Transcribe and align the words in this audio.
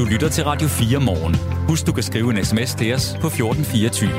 Du 0.00 0.04
lytter 0.04 0.28
til 0.28 0.44
Radio 0.44 0.68
4 0.68 1.00
morgen. 1.00 1.34
Husk, 1.68 1.86
du 1.86 1.92
kan 1.92 2.02
skrive 2.02 2.30
en 2.30 2.44
sms 2.44 2.74
til 2.74 2.94
os 2.94 3.16
på 3.20 3.26
1424. 3.26 4.10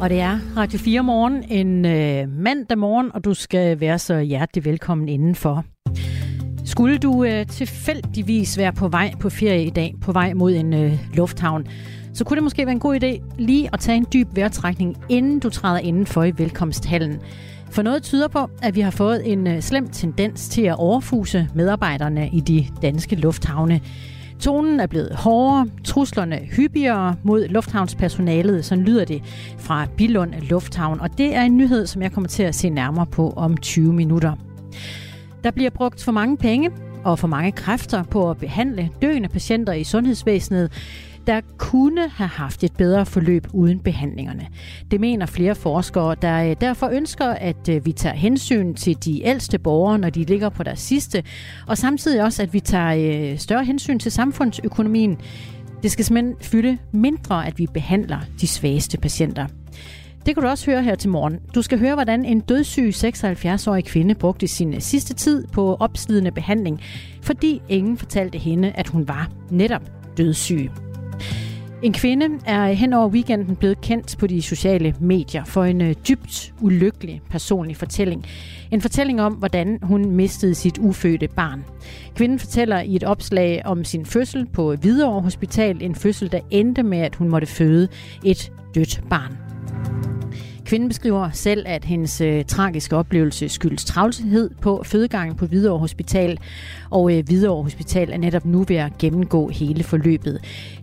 Og 0.00 0.10
det 0.10 0.20
er 0.20 0.38
Radio 0.56 0.78
4 0.78 1.02
morgen 1.02 1.44
en 1.48 1.86
øh, 1.86 2.28
mandag 2.28 2.78
morgen, 2.78 3.10
og 3.14 3.24
du 3.24 3.34
skal 3.34 3.80
være 3.80 3.98
så 3.98 4.18
hjertelig 4.20 4.64
velkommen 4.64 5.08
indenfor. 5.08 5.64
Skulle 6.64 6.98
du 6.98 7.24
øh, 7.24 7.46
tilfældigvis 7.46 8.58
være 8.58 8.72
på 8.72 8.88
vej 8.88 9.12
på 9.20 9.30
ferie 9.30 9.64
i 9.64 9.70
dag, 9.70 9.94
på 10.00 10.12
vej 10.12 10.34
mod 10.34 10.52
en 10.52 10.74
øh, 10.74 10.98
lufthavn, 11.14 11.66
så 12.14 12.24
kunne 12.24 12.36
det 12.36 12.42
måske 12.42 12.66
være 12.66 12.72
en 12.72 12.80
god 12.80 13.02
idé 13.02 13.22
lige 13.38 13.70
at 13.72 13.80
tage 13.80 13.96
en 13.96 14.06
dyb 14.12 14.28
vejrtrækning, 14.36 14.96
inden 15.08 15.40
du 15.40 15.50
træder 15.50 15.78
indenfor 15.78 16.24
i 16.24 16.32
velkomsthallen. 16.36 17.20
For 17.70 17.82
noget 17.82 18.02
tyder 18.02 18.28
på, 18.28 18.50
at 18.62 18.76
vi 18.76 18.80
har 18.80 18.90
fået 18.90 19.32
en 19.32 19.46
øh, 19.46 19.60
slem 19.60 19.88
tendens 19.88 20.48
til 20.48 20.62
at 20.62 20.76
overfuse 20.78 21.48
medarbejderne 21.54 22.28
i 22.32 22.40
de 22.40 22.66
danske 22.82 23.16
lufthavne. 23.16 23.80
Tonen 24.40 24.80
er 24.80 24.86
blevet 24.86 25.14
hårdere, 25.14 25.68
truslerne 25.84 26.36
hyppigere 26.36 27.14
mod 27.22 27.48
lufthavnspersonalet, 27.48 28.64
så 28.64 28.74
lyder 28.74 29.04
det 29.04 29.22
fra 29.58 29.86
Bilund 29.96 30.34
Lufthavn. 30.34 31.00
Og 31.00 31.18
det 31.18 31.34
er 31.34 31.42
en 31.42 31.56
nyhed, 31.56 31.86
som 31.86 32.02
jeg 32.02 32.12
kommer 32.12 32.28
til 32.28 32.42
at 32.42 32.54
se 32.54 32.68
nærmere 32.68 33.06
på 33.06 33.32
om 33.36 33.56
20 33.56 33.92
minutter. 33.92 34.32
Der 35.44 35.50
bliver 35.50 35.70
brugt 35.70 36.04
for 36.04 36.12
mange 36.12 36.36
penge 36.36 36.70
og 37.04 37.18
for 37.18 37.28
mange 37.28 37.52
kræfter 37.52 38.02
på 38.02 38.30
at 38.30 38.36
behandle 38.36 38.90
døende 39.02 39.28
patienter 39.28 39.72
i 39.72 39.84
sundhedsvæsenet, 39.84 40.72
der 41.28 41.40
kunne 41.58 42.08
have 42.08 42.28
haft 42.28 42.64
et 42.64 42.72
bedre 42.72 43.06
forløb 43.06 43.46
uden 43.52 43.78
behandlingerne. 43.78 44.46
Det 44.90 45.00
mener 45.00 45.26
flere 45.26 45.54
forskere, 45.54 46.16
der 46.22 46.50
øh, 46.50 46.56
derfor 46.60 46.88
ønsker, 46.88 47.26
at 47.26 47.68
øh, 47.68 47.86
vi 47.86 47.92
tager 47.92 48.14
hensyn 48.14 48.74
til 48.74 49.04
de 49.04 49.24
ældste 49.24 49.58
borgere, 49.58 49.98
når 49.98 50.10
de 50.10 50.24
ligger 50.24 50.48
på 50.48 50.62
deres 50.62 50.80
sidste, 50.80 51.22
og 51.66 51.78
samtidig 51.78 52.22
også, 52.22 52.42
at 52.42 52.52
vi 52.54 52.60
tager 52.60 53.32
øh, 53.32 53.38
større 53.38 53.64
hensyn 53.64 53.98
til 53.98 54.12
samfundsøkonomien. 54.12 55.18
Det 55.82 55.90
skal 55.90 56.04
simpelthen 56.04 56.34
fylde 56.40 56.78
mindre, 56.92 57.46
at 57.46 57.58
vi 57.58 57.66
behandler 57.74 58.18
de 58.40 58.46
svageste 58.46 58.98
patienter. 58.98 59.46
Det 60.26 60.34
kan 60.34 60.42
du 60.42 60.48
også 60.48 60.70
høre 60.70 60.82
her 60.82 60.94
til 60.94 61.10
morgen. 61.10 61.38
Du 61.54 61.62
skal 61.62 61.78
høre, 61.78 61.94
hvordan 61.94 62.24
en 62.24 62.40
dødssyg 62.40 62.88
76-årig 62.94 63.84
kvinde 63.84 64.14
brugte 64.14 64.48
sin 64.48 64.80
sidste 64.80 65.14
tid 65.14 65.46
på 65.46 65.74
opslidende 65.80 66.30
behandling, 66.30 66.80
fordi 67.22 67.62
ingen 67.68 67.98
fortalte 67.98 68.38
hende, 68.38 68.72
at 68.74 68.88
hun 68.88 69.08
var 69.08 69.30
netop 69.50 69.82
dødssyg. 70.16 70.70
En 71.82 71.92
kvinde 71.92 72.28
er 72.46 72.66
hen 72.66 72.92
over 72.92 73.08
weekenden 73.08 73.56
blevet 73.56 73.80
kendt 73.80 74.16
på 74.18 74.26
de 74.26 74.42
sociale 74.42 74.94
medier 75.00 75.44
for 75.44 75.64
en 75.64 75.80
øh, 75.80 75.94
dybt 76.08 76.54
ulykkelig 76.60 77.22
personlig 77.30 77.76
fortælling. 77.76 78.26
En 78.70 78.80
fortælling 78.80 79.22
om, 79.22 79.32
hvordan 79.32 79.78
hun 79.82 80.10
mistede 80.10 80.54
sit 80.54 80.78
ufødte 80.78 81.28
barn. 81.28 81.64
Kvinden 82.14 82.38
fortæller 82.38 82.80
i 82.80 82.96
et 82.96 83.04
opslag 83.04 83.62
om 83.64 83.84
sin 83.84 84.06
fødsel 84.06 84.46
på 84.46 84.74
Hvidovre 84.74 85.22
Hospital, 85.22 85.82
en 85.82 85.94
fødsel, 85.94 86.32
der 86.32 86.40
endte 86.50 86.82
med, 86.82 86.98
at 86.98 87.14
hun 87.14 87.28
måtte 87.28 87.46
føde 87.46 87.88
et 88.24 88.52
dødt 88.74 89.00
barn. 89.10 89.47
Kvinden 90.68 90.88
beskriver 90.88 91.30
selv, 91.30 91.64
at 91.66 91.84
hendes 91.84 92.20
øh, 92.20 92.44
tragiske 92.44 92.96
oplevelse 92.96 93.48
skyldes 93.48 93.84
travlhed 93.84 94.50
på 94.60 94.82
fødegangen 94.84 95.36
på 95.36 95.46
Hvidovre 95.46 95.78
Hospital, 95.78 96.38
og 96.90 97.16
øh, 97.16 97.24
Hvidovre 97.24 97.62
Hospital 97.62 98.12
er 98.12 98.16
netop 98.16 98.44
nu 98.44 98.64
ved 98.68 98.76
at 98.76 98.98
gennemgå 98.98 99.48
hele 99.48 99.84
forløbet. 99.84 100.40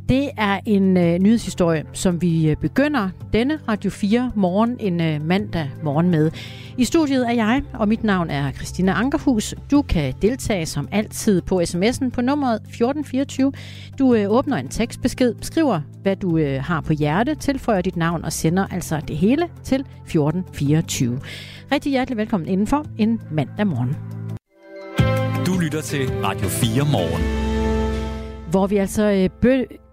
Det 0.10 0.30
er 0.38 0.60
en 0.66 0.98
øh, 0.98 1.20
nyhedshistorie, 1.20 1.86
som 1.94 2.22
vi 2.22 2.50
øh, 2.50 2.56
begynder 2.56 3.10
denne 3.34 3.60
Radio 3.68 3.90
4 3.90 4.32
morgen 4.36 4.78
en 4.80 5.02
øh, 5.02 5.26
mandag 5.26 5.72
morgen 5.84 6.10
med. 6.10 6.32
I 6.78 6.86
studiet 6.86 7.28
er 7.28 7.34
jeg, 7.34 7.64
og 7.74 7.88
mit 7.88 8.04
navn 8.04 8.30
er 8.30 8.52
Christina 8.52 8.92
Ankerhus. 8.92 9.56
Du 9.72 9.82
kan 9.82 10.14
deltage 10.22 10.66
som 10.66 10.88
altid 10.92 11.42
på 11.42 11.62
sms'en 11.62 12.10
på 12.10 12.22
nummeret 12.22 12.56
1424. 12.56 13.52
Du 14.00 14.16
øh, 14.16 14.32
åbner 14.32 14.58
en 14.58 14.68
tekstbesked, 14.68 15.36
skriver, 15.42 15.82
hvad 16.02 16.16
du 16.16 16.38
øh, 16.38 16.64
har 16.64 16.82
på 16.82 16.94
hjerte, 16.94 17.36
tilføjer 17.36 17.82
dit 17.82 17.96
navn 17.96 18.26
og 18.26 18.34
sender 18.34 18.68
altså 18.72 19.02
det 19.08 19.18
hele 19.18 19.48
til 19.64 19.75
1424. 19.82 21.20
Rigtig 21.72 21.92
hjertelig 21.92 22.18
velkommen 22.18 22.50
indenfor 22.50 22.86
en 22.98 23.22
mandag 23.32 23.68
morgen. 23.68 23.96
Du 25.46 25.60
lytter 25.60 25.82
til 25.82 26.10
Radio 26.24 26.48
4 26.48 26.86
morgen. 26.92 27.24
Hvor 28.52 28.68
vi 28.68 28.78
altså 28.78 29.04
øh, 29.04 29.30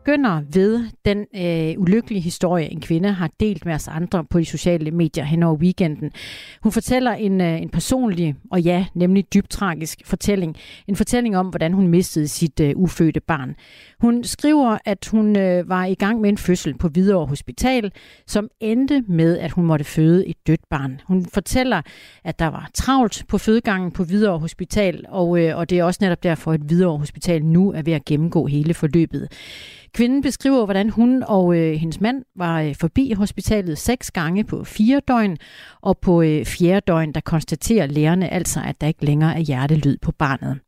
begynder 0.05 0.43
ved 0.53 0.85
den 1.05 1.27
øh, 1.37 1.81
ulykkelige 1.83 2.21
historie, 2.21 2.73
en 2.73 2.81
kvinde 2.81 3.13
har 3.13 3.31
delt 3.41 3.65
med 3.65 3.75
os 3.75 3.89
andre 3.89 4.25
på 4.25 4.39
de 4.39 4.45
sociale 4.45 4.91
medier 4.91 5.25
hen 5.25 5.43
over 5.43 5.57
weekenden. 5.57 6.11
Hun 6.63 6.73
fortæller 6.73 7.13
en, 7.13 7.41
øh, 7.41 7.63
en 7.63 7.69
personlig, 7.69 8.35
og 8.51 8.61
ja, 8.61 8.87
nemlig 8.95 9.35
dybt 9.35 9.51
tragisk 9.51 9.99
fortælling. 10.05 10.57
En 10.89 10.97
fortælling 10.97 11.37
om, 11.37 11.47
hvordan 11.47 11.73
hun 11.73 11.89
mistede 11.89 12.29
sit 12.29 12.61
øh, 12.61 12.73
ufødte 12.77 13.21
barn. 13.21 13.55
Hun 14.01 14.25
skriver, 14.25 14.79
at 14.85 15.09
hun 15.11 15.37
øh, 15.37 15.69
var 15.69 15.85
i 15.85 15.95
gang 15.95 16.21
med 16.21 16.31
en 16.31 16.39
fødsel 16.39 16.75
på 16.79 16.89
Hvidovre 16.89 17.27
Hospital, 17.27 17.93
som 18.27 18.49
endte 18.61 19.05
med, 19.09 19.39
at 19.39 19.51
hun 19.51 19.65
måtte 19.65 19.85
føde 19.85 20.27
et 20.27 20.47
dødt 20.47 20.69
barn. 20.71 21.01
Hun 21.07 21.27
fortæller, 21.27 21.83
at 22.25 22.39
der 22.39 22.47
var 22.47 22.71
travlt 22.75 23.25
på 23.29 23.39
fødegangen 23.39 23.91
på 23.91 24.05
Hvidovre 24.05 24.39
Hospital, 24.39 25.05
og, 25.09 25.41
øh, 25.41 25.57
og 25.57 25.71
det 25.71 25.79
er 25.79 25.85
også 25.85 25.99
netop 26.03 26.23
derfor, 26.23 26.53
at 26.53 26.61
Hvidovre 26.61 26.99
Hospital 26.99 27.45
nu 27.45 27.73
er 27.73 27.83
ved 27.83 27.93
at 27.93 28.05
gennemgå 28.05 28.47
hele 28.47 28.75
forløbet. 28.75 29.29
Kvinden 29.95 30.23
beskriver, 30.23 30.65
hvordan 30.65 30.91
hun 30.91 31.23
og 31.23 31.57
øh, 31.57 31.73
hendes 31.73 32.01
mand 32.01 32.25
var 32.37 32.61
øh, 32.61 32.75
forbi 32.81 33.13
hospitalet 33.13 33.79
seks 33.79 34.11
gange 34.11 34.45
på 34.45 34.65
fire 34.65 35.01
døgn, 35.09 35.37
og 35.81 35.99
på 35.99 36.23
øh, 36.23 36.45
fjerde 36.45 36.81
døgn, 36.87 37.13
der 37.13 37.21
konstaterer 37.21 37.87
lærerne 37.87 38.29
altså, 38.29 38.61
at 38.67 38.81
der 38.81 38.87
ikke 38.87 39.05
længere 39.05 39.35
er 39.35 39.41
hjertelyd 39.41 39.97
på 40.03 40.13
barnet. 40.13 40.61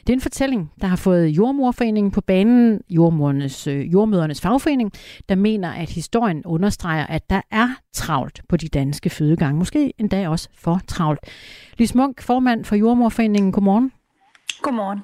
Det 0.00 0.08
er 0.08 0.12
en 0.12 0.20
fortælling, 0.20 0.72
der 0.80 0.86
har 0.86 0.96
fået 0.96 1.28
Jordmorforeningen 1.28 2.10
på 2.10 2.20
banen, 2.20 2.80
jordmornes, 2.90 3.66
øh, 3.66 3.92
jordmødernes 3.92 4.40
fagforening, 4.40 4.92
der 5.28 5.34
mener, 5.34 5.72
at 5.72 5.90
historien 5.90 6.42
understreger, 6.44 7.06
at 7.06 7.30
der 7.30 7.40
er 7.50 7.68
travlt 7.92 8.40
på 8.48 8.56
de 8.56 8.68
danske 8.68 9.10
fødegange. 9.10 9.58
Måske 9.58 9.92
endda 9.98 10.28
også 10.28 10.48
for 10.54 10.80
travlt. 10.88 11.20
Lis 11.78 11.94
Munk, 11.94 12.22
formand 12.22 12.64
for 12.64 12.76
Jordmorforeningen, 12.76 13.52
godmorgen. 13.52 13.92
Godmorgen. 14.62 14.98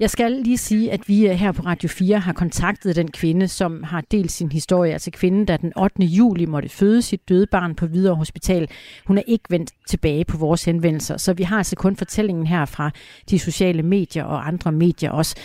Jeg 0.00 0.10
skal 0.10 0.32
lige 0.32 0.58
sige, 0.58 0.92
at 0.92 1.08
vi 1.08 1.28
øh, 1.28 1.34
her 1.34 1.52
på 1.52 1.62
Radio 1.62 1.88
4 1.88 2.18
har 2.18 2.32
kontaktet 2.32 2.96
den 2.96 3.10
kvinde, 3.10 3.48
som 3.48 3.82
har 3.82 4.00
delt 4.00 4.32
sin 4.32 4.52
historie. 4.52 4.92
Altså 4.92 5.10
kvinden, 5.10 5.48
der 5.48 5.56
den 5.56 5.72
8. 5.78 6.02
juli 6.02 6.46
måtte 6.46 6.68
føde 6.68 7.02
sit 7.02 7.28
døde 7.28 7.46
barn 7.46 7.74
på 7.74 7.86
Hvidovre 7.86 8.16
Hospital. 8.16 8.68
Hun 9.06 9.18
er 9.18 9.22
ikke 9.26 9.44
vendt 9.50 9.70
tilbage 9.86 10.24
på 10.24 10.36
vores 10.36 10.64
henvendelser, 10.64 11.16
så 11.16 11.32
vi 11.32 11.42
har 11.42 11.56
altså 11.56 11.76
kun 11.76 11.96
fortællingen 11.96 12.46
her 12.46 12.64
fra 12.64 12.90
de 13.30 13.38
sociale 13.38 13.82
medier 13.82 14.24
og 14.24 14.48
andre 14.48 14.72
medier 14.72 15.10
også. 15.10 15.36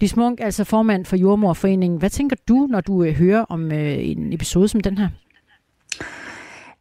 Lis 0.00 0.16
Munk, 0.16 0.40
altså 0.40 0.64
formand 0.64 1.04
for 1.04 1.16
Jordmorforeningen. 1.16 1.98
Hvad 1.98 2.10
tænker 2.10 2.36
du, 2.48 2.66
når 2.70 2.80
du 2.80 3.04
øh, 3.04 3.14
hører 3.14 3.44
om 3.48 3.72
øh, 3.72 4.08
en 4.08 4.32
episode 4.32 4.68
som 4.68 4.80
den 4.80 4.98
her? 4.98 5.08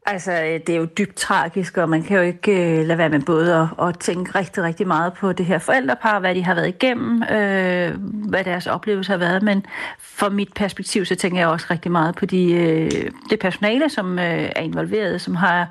Altså, 0.10 0.32
øh, 0.32 0.60
det 0.68 0.70
er 0.70 0.76
jo 0.76 0.86
dybt 0.86 1.16
tragisk, 1.16 1.78
og 1.78 1.90
man 1.90 2.04
kan 2.04 2.18
jo 2.18 2.24
ikke 2.24 2.80
øh, 2.80 2.86
lade 2.86 2.98
være 2.98 3.10
med 3.10 3.22
både 3.22 3.56
at, 3.56 3.88
at 3.88 4.00
tænke 4.00 4.40
rigtig, 4.40 4.64
rigtig 4.64 4.88
meget 4.88 5.14
på 5.14 5.34
det 5.34 5.46
her 5.46 5.60
forældrepar, 5.60 6.20
hvad 6.20 6.36
de 6.36 6.44
har 6.44 6.56
været 6.56 6.68
igennem, 6.68 7.24
øh, 7.24 7.96
hvad 8.30 8.44
deres 8.44 8.68
oplevelse 8.68 9.12
har 9.12 9.18
været, 9.18 9.44
men 9.44 9.66
fra 10.00 10.30
mit 10.30 10.54
perspektiv, 10.54 11.06
så 11.06 11.16
tænker 11.16 11.40
jeg 11.40 11.48
også 11.48 11.68
rigtig 11.72 11.92
meget 11.92 12.16
på 12.16 12.26
de, 12.26 12.52
øh, 12.54 12.92
det 13.30 13.40
personale, 13.40 13.90
som 13.90 14.20
øh, 14.20 14.50
er 14.56 14.62
involveret, 14.62 15.22
som 15.22 15.36
har, 15.36 15.68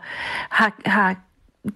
har, 0.51 0.73
har 0.85 1.17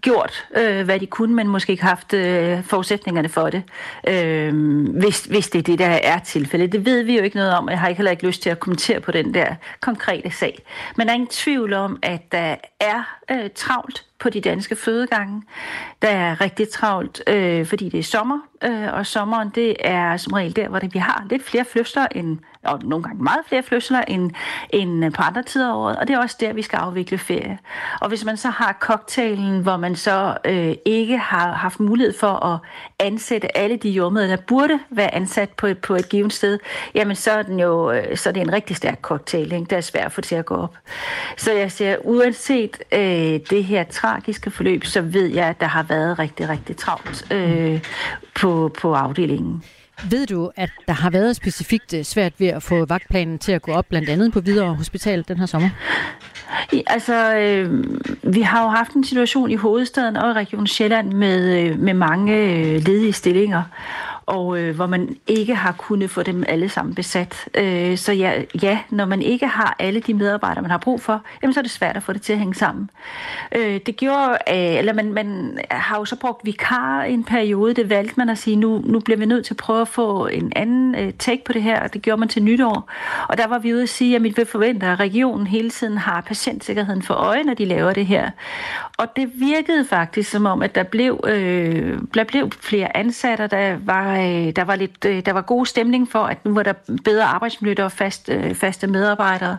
gjort, 0.00 0.48
øh, 0.56 0.84
hvad 0.84 1.00
de 1.00 1.06
kunne, 1.06 1.34
men 1.34 1.48
måske 1.48 1.70
ikke 1.70 1.84
haft 1.84 2.14
øh, 2.14 2.64
forudsætningerne 2.64 3.28
for 3.28 3.50
det, 3.50 3.62
øh, 4.08 4.54
hvis, 4.98 5.24
hvis 5.24 5.48
det 5.48 5.58
er 5.58 5.62
det, 5.62 5.78
der 5.78 5.86
er 5.86 6.18
tilfældet. 6.18 6.72
Det 6.72 6.84
ved 6.86 7.02
vi 7.02 7.16
jo 7.16 7.22
ikke 7.22 7.36
noget 7.36 7.54
om, 7.54 7.64
og 7.64 7.70
jeg 7.70 7.80
har 7.80 7.88
ikke 7.88 7.98
heller 7.98 8.10
ikke 8.10 8.26
lyst 8.26 8.42
til 8.42 8.50
at 8.50 8.60
kommentere 8.60 9.00
på 9.00 9.12
den 9.12 9.34
der 9.34 9.54
konkrete 9.80 10.30
sag. 10.30 10.58
Men 10.96 11.06
der 11.06 11.12
er 11.12 11.14
ingen 11.14 11.28
tvivl 11.28 11.72
om, 11.72 11.98
at 12.02 12.32
der 12.32 12.56
er 12.80 13.18
øh, 13.30 13.50
travlt 13.54 14.04
på 14.20 14.30
de 14.30 14.40
danske 14.40 14.76
fødegange. 14.76 15.42
Der 16.02 16.08
er 16.08 16.40
rigtig 16.40 16.68
travlt, 16.68 17.22
øh, 17.26 17.66
fordi 17.66 17.88
det 17.88 17.98
er 17.98 18.04
sommer, 18.04 18.38
øh, 18.64 18.92
og 18.92 19.06
sommeren 19.06 19.48
det 19.54 19.76
er 19.80 20.16
som 20.16 20.32
regel 20.32 20.56
der, 20.56 20.68
hvor 20.68 20.78
det, 20.78 20.94
vi 20.94 20.98
har 20.98 21.26
lidt 21.30 21.44
flere 21.44 21.64
fødsler 21.64 22.06
end 22.14 22.38
og 22.64 22.80
nogle 22.82 23.02
gange 23.02 23.22
meget 23.22 23.40
flere 23.48 23.62
fødsler 23.62 24.00
end, 24.00 24.30
end 24.70 25.04
øh, 25.04 25.12
på 25.12 25.22
andre 25.22 25.42
tider 25.42 25.68
af 25.68 25.76
året, 25.76 25.96
og 25.96 26.08
det 26.08 26.14
er 26.14 26.18
også 26.18 26.36
der, 26.40 26.52
vi 26.52 26.62
skal 26.62 26.76
afvikle 26.76 27.18
ferie. 27.18 27.58
Og 28.00 28.08
hvis 28.08 28.24
man 28.24 28.36
så 28.36 28.48
har 28.48 28.76
cocktailen, 28.80 29.62
hvor 29.62 29.76
man 29.76 29.96
så 29.96 30.36
øh, 30.44 30.74
ikke 30.84 31.18
har 31.18 31.52
haft 31.52 31.80
mulighed 31.80 32.14
for 32.18 32.46
at 32.46 32.58
ansætte 32.98 33.58
alle 33.58 33.76
de 33.76 33.90
jordmøder, 33.90 34.26
der 34.26 34.36
burde 34.36 34.78
være 34.90 35.14
ansat 35.14 35.50
på 35.50 35.66
et, 35.66 35.78
på 35.78 35.94
et 35.94 36.08
givet 36.08 36.32
sted, 36.32 36.58
jamen 36.94 37.16
så 37.16 37.30
er, 37.30 37.42
den 37.42 37.60
jo, 37.60 37.92
øh, 37.92 38.16
så 38.16 38.28
er 38.28 38.32
det 38.32 38.40
en 38.40 38.52
rigtig 38.52 38.76
stærk 38.76 39.00
cocktail, 39.02 39.52
ikke? 39.52 39.66
der 39.70 39.76
er 39.76 39.80
svært 39.80 40.06
at 40.06 40.12
få 40.12 40.20
til 40.20 40.34
at 40.34 40.46
gå 40.46 40.54
op. 40.54 40.74
Så 41.36 41.52
jeg 41.52 41.72
siger, 41.72 41.96
uanset 42.04 42.78
øh, 42.92 43.40
det 43.50 43.64
her 43.64 43.84
tragiske 44.10 44.50
forløb, 44.50 44.84
så 44.84 45.00
ved 45.00 45.26
jeg, 45.26 45.46
at 45.46 45.60
der 45.60 45.66
har 45.66 45.82
været 45.82 46.18
rigtig, 46.18 46.48
rigtig 46.48 46.76
travlt 46.76 47.32
øh, 47.32 47.80
på, 48.34 48.74
på 48.80 48.94
afdelingen. 48.94 49.64
Ved 50.10 50.26
du, 50.26 50.50
at 50.56 50.70
der 50.86 50.92
har 50.92 51.10
været 51.10 51.36
specifikt 51.36 51.94
øh, 51.94 52.04
svært 52.04 52.32
ved 52.38 52.46
at 52.46 52.62
få 52.62 52.84
vagtplanen 52.84 53.38
til 53.38 53.52
at 53.52 53.62
gå 53.62 53.72
op, 53.72 53.86
blandt 53.88 54.08
andet 54.08 54.32
på 54.32 54.40
Hvidovre 54.40 54.74
Hospital 54.74 55.24
den 55.28 55.38
her 55.38 55.46
sommer? 55.46 55.68
I, 56.72 56.82
altså, 56.86 57.34
øh, 57.34 57.84
vi 58.22 58.40
har 58.40 58.62
jo 58.62 58.68
haft 58.68 58.92
en 58.92 59.04
situation 59.04 59.50
i 59.50 59.54
hovedstaden 59.54 60.16
og 60.16 60.30
i 60.30 60.32
Region 60.32 60.66
Sjælland 60.66 61.12
med, 61.12 61.58
øh, 61.58 61.78
med 61.78 61.94
mange 61.94 62.36
øh, 62.36 62.74
ledige 62.74 63.12
stillinger 63.12 63.62
og 64.30 64.58
øh, 64.58 64.74
hvor 64.74 64.86
man 64.86 65.16
ikke 65.26 65.54
har 65.54 65.72
kunnet 65.72 66.10
få 66.10 66.22
dem 66.22 66.44
alle 66.48 66.68
sammen 66.68 66.94
besat. 66.94 67.48
Øh, 67.54 67.96
så 67.96 68.12
ja, 68.12 68.42
ja, 68.62 68.78
når 68.90 69.04
man 69.04 69.22
ikke 69.22 69.46
har 69.46 69.76
alle 69.78 70.00
de 70.00 70.14
medarbejdere, 70.14 70.62
man 70.62 70.70
har 70.70 70.78
brug 70.78 71.00
for, 71.00 71.22
jamen, 71.42 71.54
så 71.54 71.60
er 71.60 71.62
det 71.62 71.70
svært 71.70 71.96
at 71.96 72.02
få 72.02 72.12
det 72.12 72.22
til 72.22 72.32
at 72.32 72.38
hænge 72.38 72.54
sammen. 72.54 72.90
Øh, 73.56 73.80
det 73.86 73.96
gjorde, 73.96 74.38
øh, 74.48 74.78
eller 74.78 74.92
man, 74.92 75.12
man 75.12 75.58
har 75.70 75.98
jo 75.98 76.04
så 76.04 76.16
brugt 76.16 76.46
vikar 76.46 77.04
i 77.04 77.12
en 77.12 77.24
periode, 77.24 77.74
det 77.74 77.90
valgte 77.90 78.14
man 78.16 78.28
at 78.28 78.38
sige, 78.38 78.56
nu, 78.56 78.82
nu 78.84 79.00
bliver 79.00 79.18
vi 79.18 79.26
nødt 79.26 79.46
til 79.46 79.54
at 79.54 79.58
prøve 79.58 79.80
at 79.80 79.88
få 79.88 80.26
en 80.26 80.52
anden 80.56 80.94
øh, 80.94 81.12
take 81.18 81.44
på 81.44 81.52
det 81.52 81.62
her, 81.62 81.80
og 81.80 81.94
det 81.94 82.02
gjorde 82.02 82.20
man 82.20 82.28
til 82.28 82.42
nytår. 82.42 82.90
Og 83.28 83.38
der 83.38 83.46
var 83.46 83.58
vi 83.58 83.74
ude 83.74 83.82
at 83.82 83.88
sige, 83.88 84.16
at 84.16 84.22
vi 84.22 84.34
forventer, 84.44 84.92
at 84.92 85.00
regionen 85.00 85.46
hele 85.46 85.70
tiden 85.70 85.98
har 85.98 86.20
patientsikkerheden 86.20 87.02
for 87.02 87.14
øje, 87.14 87.42
når 87.42 87.54
de 87.54 87.64
laver 87.64 87.92
det 87.92 88.06
her. 88.06 88.30
Og 88.98 89.16
det 89.16 89.30
virkede 89.34 89.84
faktisk 89.84 90.30
som 90.30 90.46
om, 90.46 90.62
at 90.62 90.74
der 90.74 90.82
blev, 90.82 91.20
øh, 91.26 91.98
der 92.14 92.24
blev 92.24 92.50
flere 92.60 92.96
ansatte, 92.96 93.46
der 93.46 93.76
var 93.84 94.19
øh, 94.20 94.56
der 94.56 94.64
var 94.64 94.76
lidt, 94.76 95.04
øh, 95.04 95.26
der 95.26 95.32
var 95.32 95.40
god 95.40 95.66
stemning 95.66 96.10
for, 96.10 96.18
at 96.18 96.44
nu 96.44 96.54
var 96.54 96.62
der 96.62 96.72
bedre 97.04 97.24
arbejdsmiljø 97.24 97.84
og 97.84 97.92
fast, 97.92 98.28
øh, 98.28 98.54
faste 98.54 98.86
medarbejdere. 98.86 99.58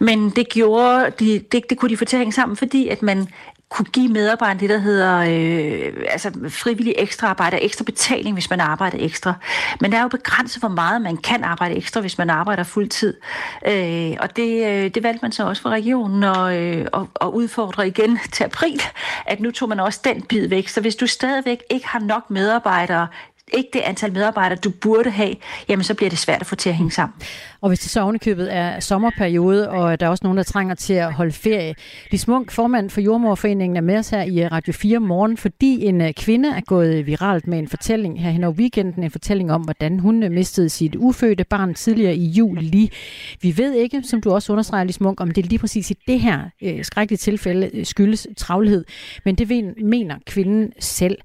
Men 0.00 0.30
det 0.30 0.48
gjorde, 0.48 1.10
de, 1.10 1.38
det, 1.52 1.70
det 1.70 1.78
kunne 1.78 1.88
de 1.88 1.96
få 1.96 2.04
til 2.04 2.16
at 2.16 2.20
hænge 2.20 2.32
sammen, 2.32 2.56
fordi 2.56 2.88
at 2.88 3.02
man 3.02 3.28
kunne 3.68 3.86
give 3.86 4.08
medarbejderne 4.08 4.60
det, 4.60 4.70
der 4.70 4.78
hedder 4.78 5.18
øh, 5.18 5.92
altså 6.08 6.30
frivillig 6.48 6.94
ekstra 6.98 7.26
arbejde, 7.26 7.60
ekstra 7.60 7.84
betaling, 7.84 8.34
hvis 8.34 8.50
man 8.50 8.60
arbejder 8.60 8.98
ekstra. 9.00 9.34
Men 9.80 9.92
der 9.92 9.98
er 9.98 10.02
jo 10.02 10.08
begrænset, 10.08 10.62
hvor 10.62 10.68
meget 10.68 11.02
man 11.02 11.16
kan 11.16 11.44
arbejde 11.44 11.74
ekstra, 11.74 12.00
hvis 12.00 12.18
man 12.18 12.30
arbejder 12.30 12.62
fuldtid. 12.62 13.14
Øh, 13.66 14.12
og 14.20 14.36
det, 14.36 14.66
øh, 14.66 14.90
det 14.94 15.02
valgte 15.02 15.22
man 15.22 15.32
så 15.32 15.46
også 15.46 15.62
for 15.62 15.70
regionen 15.70 16.22
at, 16.22 16.56
øh, 16.56 16.86
og, 16.92 17.08
og 17.14 17.34
udfordre 17.34 17.88
igen 17.88 18.18
til 18.32 18.44
april, 18.44 18.82
at 19.26 19.40
nu 19.40 19.50
tog 19.50 19.68
man 19.68 19.80
også 19.80 20.00
den 20.04 20.22
bid 20.22 20.48
væk. 20.48 20.68
Så 20.68 20.80
hvis 20.80 20.96
du 20.96 21.06
stadigvæk 21.06 21.62
ikke 21.70 21.86
har 21.86 22.00
nok 22.00 22.30
medarbejdere 22.30 23.06
ikke 23.52 23.70
det 23.72 23.80
antal 23.80 24.12
medarbejdere, 24.12 24.58
du 24.58 24.70
burde 24.70 25.10
have, 25.10 25.34
jamen 25.68 25.84
så 25.84 25.94
bliver 25.94 26.10
det 26.10 26.18
svært 26.18 26.40
at 26.40 26.46
få 26.46 26.54
til 26.54 26.68
at 26.68 26.74
hænge 26.76 26.90
sammen. 26.92 27.14
Og 27.60 27.68
hvis 27.68 27.80
det 27.80 27.90
så 27.90 28.00
ovenikøbet 28.00 28.54
er 28.54 28.80
sommerperiode, 28.80 29.70
og 29.70 30.00
der 30.00 30.06
er 30.06 30.10
også 30.10 30.24
nogen, 30.24 30.38
der 30.38 30.44
trænger 30.44 30.74
til 30.74 30.92
at 30.92 31.12
holde 31.12 31.32
ferie. 31.32 31.74
Lis 32.10 32.28
Munk, 32.28 32.50
formand 32.50 32.90
for 32.90 33.00
Jordmorforeningen, 33.00 33.76
er 33.76 33.80
med 33.80 33.96
os 33.98 34.10
her 34.10 34.22
i 34.22 34.42
øh, 34.42 34.52
Radio 34.52 34.72
4 34.72 35.00
morgen, 35.00 35.36
fordi 35.36 35.84
en 35.84 36.00
øh, 36.00 36.12
kvinde 36.12 36.48
er 36.48 36.60
gået 36.60 37.06
viralt 37.06 37.46
med 37.46 37.58
en 37.58 37.68
fortælling 37.68 38.22
her 38.22 38.30
hen 38.30 38.44
over 38.44 38.54
weekenden. 38.54 39.04
En 39.04 39.10
fortælling 39.10 39.52
om, 39.52 39.62
hvordan 39.62 39.98
hun 39.98 40.22
øh, 40.22 40.30
mistede 40.30 40.68
sit 40.68 40.96
ufødte 40.96 41.44
barn 41.44 41.74
tidligere 41.74 42.14
i 42.14 42.26
juli. 42.26 42.92
Vi 43.42 43.58
ved 43.58 43.74
ikke, 43.74 44.02
som 44.02 44.20
du 44.20 44.30
også 44.30 44.52
understreger, 44.52 44.84
Lis 44.84 45.00
Munk, 45.00 45.20
om 45.20 45.30
det 45.30 45.44
er 45.44 45.48
lige 45.48 45.58
præcis 45.58 45.90
i 45.90 45.94
det 46.06 46.20
her 46.20 46.40
øh, 46.62 46.84
skrækkelige 46.84 47.18
tilfælde 47.18 47.70
øh, 47.74 47.86
skyldes 47.86 48.26
travlhed. 48.36 48.84
Men 49.24 49.34
det 49.34 49.74
mener 49.82 50.16
kvinden 50.26 50.72
selv. 50.80 51.18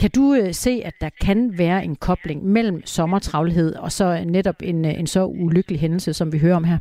Kan 0.00 0.10
du 0.10 0.34
øh, 0.34 0.54
se, 0.54 0.82
at 0.84 0.94
der 1.00 1.08
kan 1.20 1.58
være 1.58 1.63
en 1.64 1.96
kobling 1.96 2.44
mellem 2.44 2.86
sommertravlhed 2.86 3.74
og 3.74 3.92
så 3.92 4.24
netop 4.26 4.56
en, 4.62 4.84
øh, 4.84 4.98
en 4.98 5.06
så 5.06 5.24
ulykkelig 5.24 5.80
hændelse, 5.80 6.12
som 6.12 6.32
vi 6.32 6.38
hører 6.38 6.56
om 6.56 6.64
her? 6.64 6.78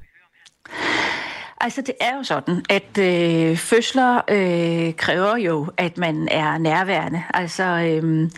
Altså 1.62 1.82
det 1.82 1.96
er 2.02 2.18
jo 2.18 2.24
sådan, 2.24 2.64
at 2.70 2.98
øh, 3.00 3.58
fødsler 3.58 4.22
øh, 4.30 4.94
kræver 4.94 5.38
jo, 5.38 5.68
at 5.78 5.98
man 5.98 6.28
er 6.32 6.58
nærværende. 6.58 7.24
Altså 7.34 7.64
øh, 7.64 8.30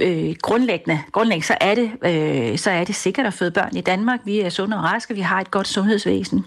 øh, 0.00 0.34
grundlæggende, 0.42 1.00
grundlæggende 1.12 1.46
så, 1.46 1.56
er 1.60 1.74
det, 1.74 1.90
øh, 2.04 2.58
så 2.58 2.70
er 2.70 2.84
det 2.84 2.94
sikkert 2.94 3.26
at 3.26 3.34
føde 3.34 3.50
børn 3.50 3.76
i 3.76 3.80
Danmark. 3.80 4.20
Vi 4.24 4.40
er 4.40 4.48
sunde 4.48 4.76
og 4.76 4.84
raske, 4.84 5.14
vi 5.14 5.20
har 5.20 5.40
et 5.40 5.50
godt 5.50 5.68
sundhedsvæsen. 5.68 6.44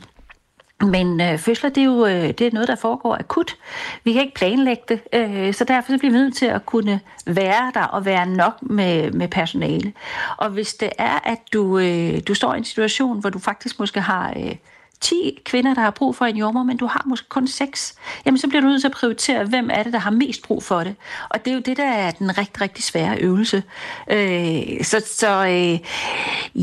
Men 0.83 1.21
øh, 1.21 1.37
fødsler, 1.37 1.69
det 1.69 1.81
er 1.81 1.85
jo 1.85 2.05
øh, 2.05 2.27
det 2.27 2.41
er 2.41 2.51
noget, 2.53 2.67
der 2.67 2.75
foregår 2.75 3.15
akut. 3.19 3.55
Vi 4.03 4.13
kan 4.13 4.21
ikke 4.21 4.35
planlægge 4.35 4.83
det, 4.89 5.01
øh, 5.13 5.53
så 5.53 5.63
derfor 5.63 5.91
så 5.91 5.97
bliver 5.97 6.11
vi 6.11 6.17
nødt 6.17 6.35
til 6.35 6.45
at 6.45 6.65
kunne 6.65 6.99
være 7.25 7.71
der 7.73 7.83
og 7.83 8.05
være 8.05 8.25
nok 8.25 8.53
med, 8.61 9.11
med 9.11 9.27
personale. 9.27 9.93
Og 10.37 10.49
hvis 10.49 10.73
det 10.73 10.89
er, 10.97 11.19
at 11.23 11.39
du, 11.53 11.79
øh, 11.79 12.19
du 12.27 12.33
står 12.33 12.53
i 12.53 12.57
en 12.57 12.63
situation, 12.63 13.19
hvor 13.19 13.29
du 13.29 13.39
faktisk 13.39 13.79
måske 13.79 14.01
har... 14.01 14.33
Øh, 14.37 14.55
10 15.03 15.39
kvinder, 15.45 15.73
der 15.73 15.81
har 15.81 15.91
brug 15.91 16.15
for 16.15 16.25
en 16.25 16.37
jordmor, 16.37 16.63
men 16.63 16.77
du 16.77 16.85
har 16.85 17.03
måske 17.05 17.29
kun 17.29 17.47
6, 17.47 17.95
jamen 18.25 18.37
så 18.37 18.47
bliver 18.47 18.61
du 18.61 18.67
nødt 18.67 18.81
til 18.81 18.87
at 18.87 18.93
prioritere, 18.93 19.45
hvem 19.45 19.69
er 19.73 19.83
det, 19.83 19.93
der 19.93 19.99
har 19.99 20.11
mest 20.11 20.43
brug 20.43 20.63
for 20.63 20.83
det. 20.83 20.95
Og 21.29 21.45
det 21.45 21.51
er 21.51 21.55
jo 21.55 21.61
det, 21.61 21.77
der 21.77 21.85
er 21.91 22.11
den 22.11 22.37
rigtig, 22.37 22.61
rigtig 22.61 22.83
svære 22.83 23.17
øvelse. 23.17 23.63
Øh, 24.11 24.83
så 24.83 25.03
så 25.05 25.45
øh, 25.45 25.79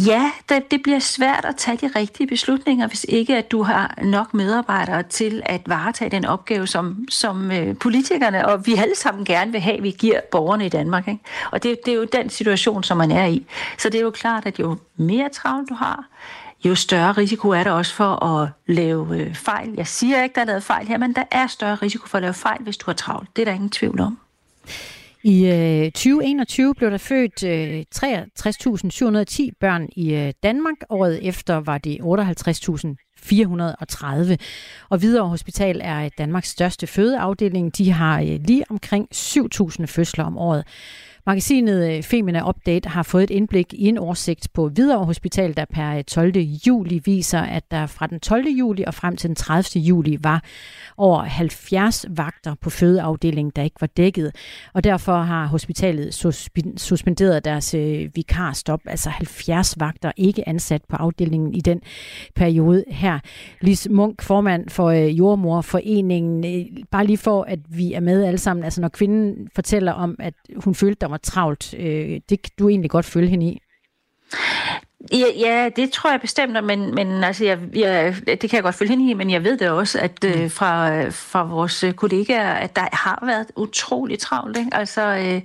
ja, 0.06 0.31
det, 0.48 0.70
det 0.70 0.82
bliver 0.82 0.98
svært 0.98 1.44
at 1.44 1.56
tage 1.56 1.76
de 1.76 1.90
rigtige 1.96 2.26
beslutninger, 2.26 2.87
hvis 2.87 3.06
ikke 3.08 3.37
at 3.37 3.50
du 3.50 3.62
har 3.62 3.94
nok 4.02 4.34
medarbejdere 4.34 5.02
til 5.02 5.42
at 5.46 5.60
varetage 5.66 6.10
den 6.10 6.25
opgave, 6.25 6.66
som, 6.66 7.06
som 7.08 7.50
øh, 7.50 7.76
politikerne 7.76 8.48
og 8.48 8.66
vi 8.66 8.75
alle 8.75 8.96
sammen 8.96 9.25
gerne 9.25 9.52
vil 9.52 9.60
have, 9.60 9.82
vi 9.82 9.90
giver 9.90 10.20
borgerne 10.31 10.66
i 10.66 10.69
Danmark. 10.69 11.08
Ikke? 11.08 11.20
Og 11.50 11.62
det, 11.62 11.78
det 11.84 11.92
er 11.92 11.96
jo 11.96 12.04
den 12.04 12.31
situation, 12.31 12.82
som 12.82 12.96
man 12.96 13.10
er 13.10 13.26
i. 13.26 13.46
Så 13.78 13.88
det 13.88 13.98
er 13.98 14.02
jo 14.02 14.10
klart, 14.10 14.46
at 14.46 14.58
jo 14.58 14.76
mere 14.96 15.28
travlt 15.28 15.69
du 15.69 15.75
har, 15.75 16.04
jo 16.64 16.74
større 16.74 17.12
risiko 17.12 17.48
er 17.48 17.64
der 17.64 17.70
også 17.70 17.94
for 17.94 18.24
at 18.24 18.48
lave 18.66 19.18
øh, 19.18 19.34
fejl. 19.34 19.74
Jeg 19.76 19.86
siger 19.86 20.22
ikke, 20.22 20.34
der 20.34 20.40
er 20.40 20.44
lavet 20.44 20.62
fejl 20.62 20.86
her, 20.86 20.98
men 20.98 21.14
der 21.14 21.24
er 21.30 21.46
større 21.46 21.74
risiko 21.74 22.06
for 22.06 22.18
at 22.18 22.22
lave 22.22 22.34
fejl, 22.34 22.62
hvis 22.62 22.76
du 22.76 22.84
har 22.86 22.92
travlt. 22.92 23.36
Det 23.36 23.42
er 23.42 23.46
der 23.46 23.52
ingen 23.52 23.70
tvivl 23.70 24.00
om. 24.00 24.18
I 25.22 25.46
øh, 25.46 25.92
2021 25.92 26.74
blev 26.74 26.90
der 26.90 26.98
født 26.98 27.44
øh, 27.44 27.84
63.710 27.94 29.50
børn 29.60 29.88
i 29.96 30.14
øh, 30.14 30.32
Danmark. 30.42 30.76
Året 30.88 31.28
efter 31.28 31.56
var 31.56 31.78
det 31.78 31.98
58.430. 32.00 32.06
Og 34.88 34.98
Hvidovre 34.98 35.28
Hospital 35.28 35.80
er 35.84 36.08
Danmarks 36.18 36.48
største 36.48 36.86
fødeafdeling. 36.86 37.78
De 37.78 37.92
har 37.92 38.20
øh, 38.20 38.40
lige 38.44 38.64
omkring 38.70 39.08
7.000 39.14 39.86
fødsler 39.86 40.24
om 40.24 40.38
året. 40.38 40.64
Magasinet 41.26 41.96
øh, 41.96 42.02
Femina 42.02 42.49
Update 42.49 42.88
har 42.88 43.02
fået 43.02 43.22
et 43.22 43.31
indblik 43.31 43.75
i 43.75 43.88
en 43.88 43.99
oversigt 43.99 44.49
på 44.55 44.69
Hvidovre 44.69 45.05
Hospital, 45.05 45.56
der 45.56 45.64
per 45.64 45.96
øh, 45.96 46.05
12. 46.05 46.37
juli 46.38 47.00
viser, 47.05 47.40
at 47.40 47.70
der 47.70 47.87
fra 47.87 48.06
den 48.06 48.20
12. 48.20 48.46
juli 48.58 48.84
og 48.87 48.94
frem 48.94 49.17
til 49.17 49.28
den 49.28 49.37
30. 49.37 49.82
juli 49.82 50.19
var 50.20 50.43
over 50.96 51.22
70 51.22 52.06
vagter 52.08 52.55
på 52.61 52.70
fødeafdelingen, 52.70 53.52
der 53.56 53.62
ikke 53.62 53.81
var 53.81 53.87
dækket. 53.87 54.32
Og 54.72 54.84
derfor 54.84 55.22
har 55.22 55.46
hospitalet 55.46 56.14
suspenderet 56.76 57.44
deres 57.44 57.75
øh, 57.75 58.11
vikarstop, 58.14 58.81
altså 58.87 59.11
70 59.11 59.81
vagter 59.81 60.12
ikke 60.16 60.49
ansat 60.49 60.82
på 60.88 60.96
afdelingen 60.96 61.55
i 61.55 61.61
den 61.61 61.81
periode 62.34 62.84
her. 62.88 63.19
Lis 63.61 63.88
Munk, 63.90 64.23
formand 64.23 64.69
for 64.69 64.90
Jordmorforeningen, 64.90 66.44
bare 66.90 67.06
lige 67.06 67.19
for, 67.19 67.43
at 67.43 67.58
vi 67.69 67.93
er 67.93 68.00
med 68.00 68.25
alle 68.25 68.38
sammen. 68.38 68.64
Altså 68.64 68.81
når 68.81 68.88
kvinden 68.88 69.49
fortæller 69.55 69.93
om, 69.93 70.16
at 70.19 70.34
hun 70.56 70.75
følte, 70.75 71.00
der 71.00 71.09
var 71.10 71.16
travlt. 71.16 71.74
Øh, 71.78 72.20
det 72.28 72.42
kan 72.42 72.50
du 72.58 72.68
egentlig 72.68 72.90
godt 72.90 73.06
følge 73.06 73.28
hende 73.28 73.46
i. 73.46 73.61
Ja, 75.12 75.26
ja, 75.38 75.68
det 75.76 75.92
tror 75.92 76.11
jeg 76.11 76.20
bestemt, 76.20 76.64
men, 76.64 76.94
men 76.94 77.25
altså, 77.25 77.44
jeg, 77.44 77.58
jeg, 77.75 78.14
det 78.26 78.40
kan 78.40 78.52
jeg 78.52 78.62
godt 78.62 78.75
følge 78.75 78.90
hende 78.90 79.11
i, 79.11 79.14
men 79.14 79.30
jeg 79.30 79.44
ved 79.44 79.58
det 79.58 79.70
også, 79.70 79.99
at 79.99 80.25
øh, 80.25 80.42
mm. 80.42 80.50
fra, 80.50 81.02
fra 81.08 81.44
vores 81.44 81.85
kollegaer, 81.96 82.52
at 82.52 82.76
der 82.76 82.88
har 82.92 83.23
været 83.26 83.46
utrolig 83.56 84.18
travlt. 84.18 84.56
Ikke? 84.56 84.70
Altså, 84.73 85.02
øh, 85.02 85.42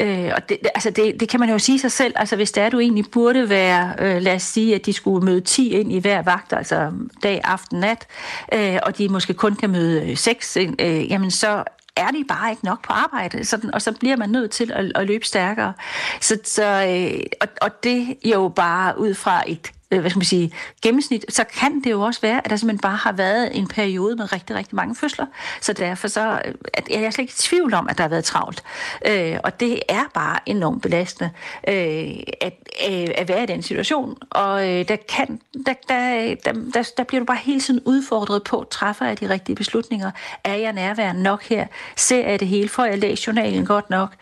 øh, 0.00 0.32
og 0.36 0.48
det, 0.48 0.58
altså 0.74 0.90
det, 0.90 1.20
det 1.20 1.28
kan 1.28 1.40
man 1.40 1.50
jo 1.50 1.58
sige 1.58 1.78
sig 1.78 1.92
selv. 1.92 2.12
Altså, 2.16 2.36
hvis 2.36 2.52
det 2.52 2.62
er, 2.62 2.70
du 2.70 2.80
egentlig 2.80 3.04
burde 3.12 3.48
være, 3.48 3.94
øh, 3.98 4.22
lad 4.22 4.34
os 4.34 4.42
sige, 4.42 4.74
at 4.74 4.86
de 4.86 4.92
skulle 4.92 5.24
møde 5.24 5.40
10 5.40 5.70
ind 5.70 5.92
i 5.92 5.98
hver 5.98 6.22
vagt, 6.22 6.52
altså 6.52 6.92
dag, 7.22 7.40
aften, 7.44 7.80
nat, 7.80 8.06
øh, 8.54 8.78
og 8.82 8.98
de 8.98 9.08
måske 9.08 9.34
kun 9.34 9.54
kan 9.54 9.70
møde 9.70 10.16
6, 10.16 10.56
øh, 10.56 11.10
jamen 11.10 11.30
så 11.30 11.64
er 11.96 12.10
de 12.10 12.24
bare 12.28 12.50
ikke 12.50 12.64
nok 12.64 12.84
på 12.86 12.92
arbejde, 12.92 13.44
sådan, 13.44 13.74
og 13.74 13.82
så 13.82 13.92
bliver 13.92 14.16
man 14.16 14.30
nødt 14.30 14.50
til 14.50 14.72
at, 14.72 14.92
at 14.94 15.06
løbe 15.06 15.26
stærkere. 15.26 15.72
Så, 16.20 16.38
så, 16.44 16.64
øh, 16.64 17.20
og, 17.40 17.48
og 17.62 17.82
det 17.82 18.08
er 18.24 18.28
jo 18.28 18.48
bare 18.48 18.98
ud 18.98 19.14
fra 19.14 19.42
et 19.46 19.72
øh, 19.92 20.00
hvad 20.00 20.10
skal 20.10 20.18
man 20.18 20.24
sige, 20.24 20.52
gennemsnit, 20.82 21.24
så 21.28 21.44
kan 21.44 21.80
det 21.84 21.90
jo 21.90 22.00
også 22.00 22.20
være, 22.20 22.44
at 22.44 22.50
der 22.50 22.56
simpelthen 22.56 22.80
bare 22.80 22.96
har 22.96 23.12
været 23.12 23.58
en 23.58 23.66
periode 23.66 24.16
med 24.16 24.32
rigtig, 24.32 24.56
rigtig 24.56 24.76
mange 24.76 24.94
fødsler. 24.94 25.26
Så 25.60 25.72
derfor 25.72 26.08
så, 26.08 26.40
øh, 26.44 26.54
at 26.74 26.88
jeg 26.90 27.02
er 27.02 27.10
slet 27.10 27.22
ikke 27.22 27.32
i 27.38 27.42
tvivl 27.42 27.74
om, 27.74 27.88
at 27.88 27.98
der 27.98 28.04
har 28.04 28.08
været 28.08 28.24
travlt. 28.24 28.62
Øh, 29.06 29.38
og 29.44 29.60
det 29.60 29.82
er 29.88 30.02
bare 30.14 30.38
enormt 30.46 30.82
belastende 30.82 31.30
øh, 31.68 32.10
at, 32.40 32.54
øh, 32.90 33.08
at 33.14 33.28
være 33.28 33.42
i 33.42 33.46
den 33.46 33.62
situation. 33.62 34.18
Og 34.30 34.70
øh, 34.70 34.88
der, 34.88 34.96
kan, 35.08 35.40
der, 35.66 35.74
der, 35.88 36.34
der, 36.44 36.52
der, 36.74 36.90
der 36.96 37.04
bliver 37.04 37.20
du 37.20 37.24
bare 37.24 37.38
hele 37.42 37.60
tiden 37.60 37.80
udfordret 37.84 38.42
på, 38.42 38.66
træffer 38.70 39.06
jeg 39.06 39.20
de 39.20 39.28
rigtige 39.28 39.56
beslutninger? 39.56 40.10
Er 40.44 40.54
jeg 40.54 40.72
nærværende 40.72 41.22
nok 41.22 41.42
her? 41.42 41.66
Ser 41.96 42.28
jeg 42.28 42.40
det 42.40 42.48
hele? 42.48 42.68
Får 42.68 42.84
jeg 42.84 42.98
læst 42.98 43.26
journalen 43.26 43.66
godt 43.66 43.90
nok? 43.90 44.14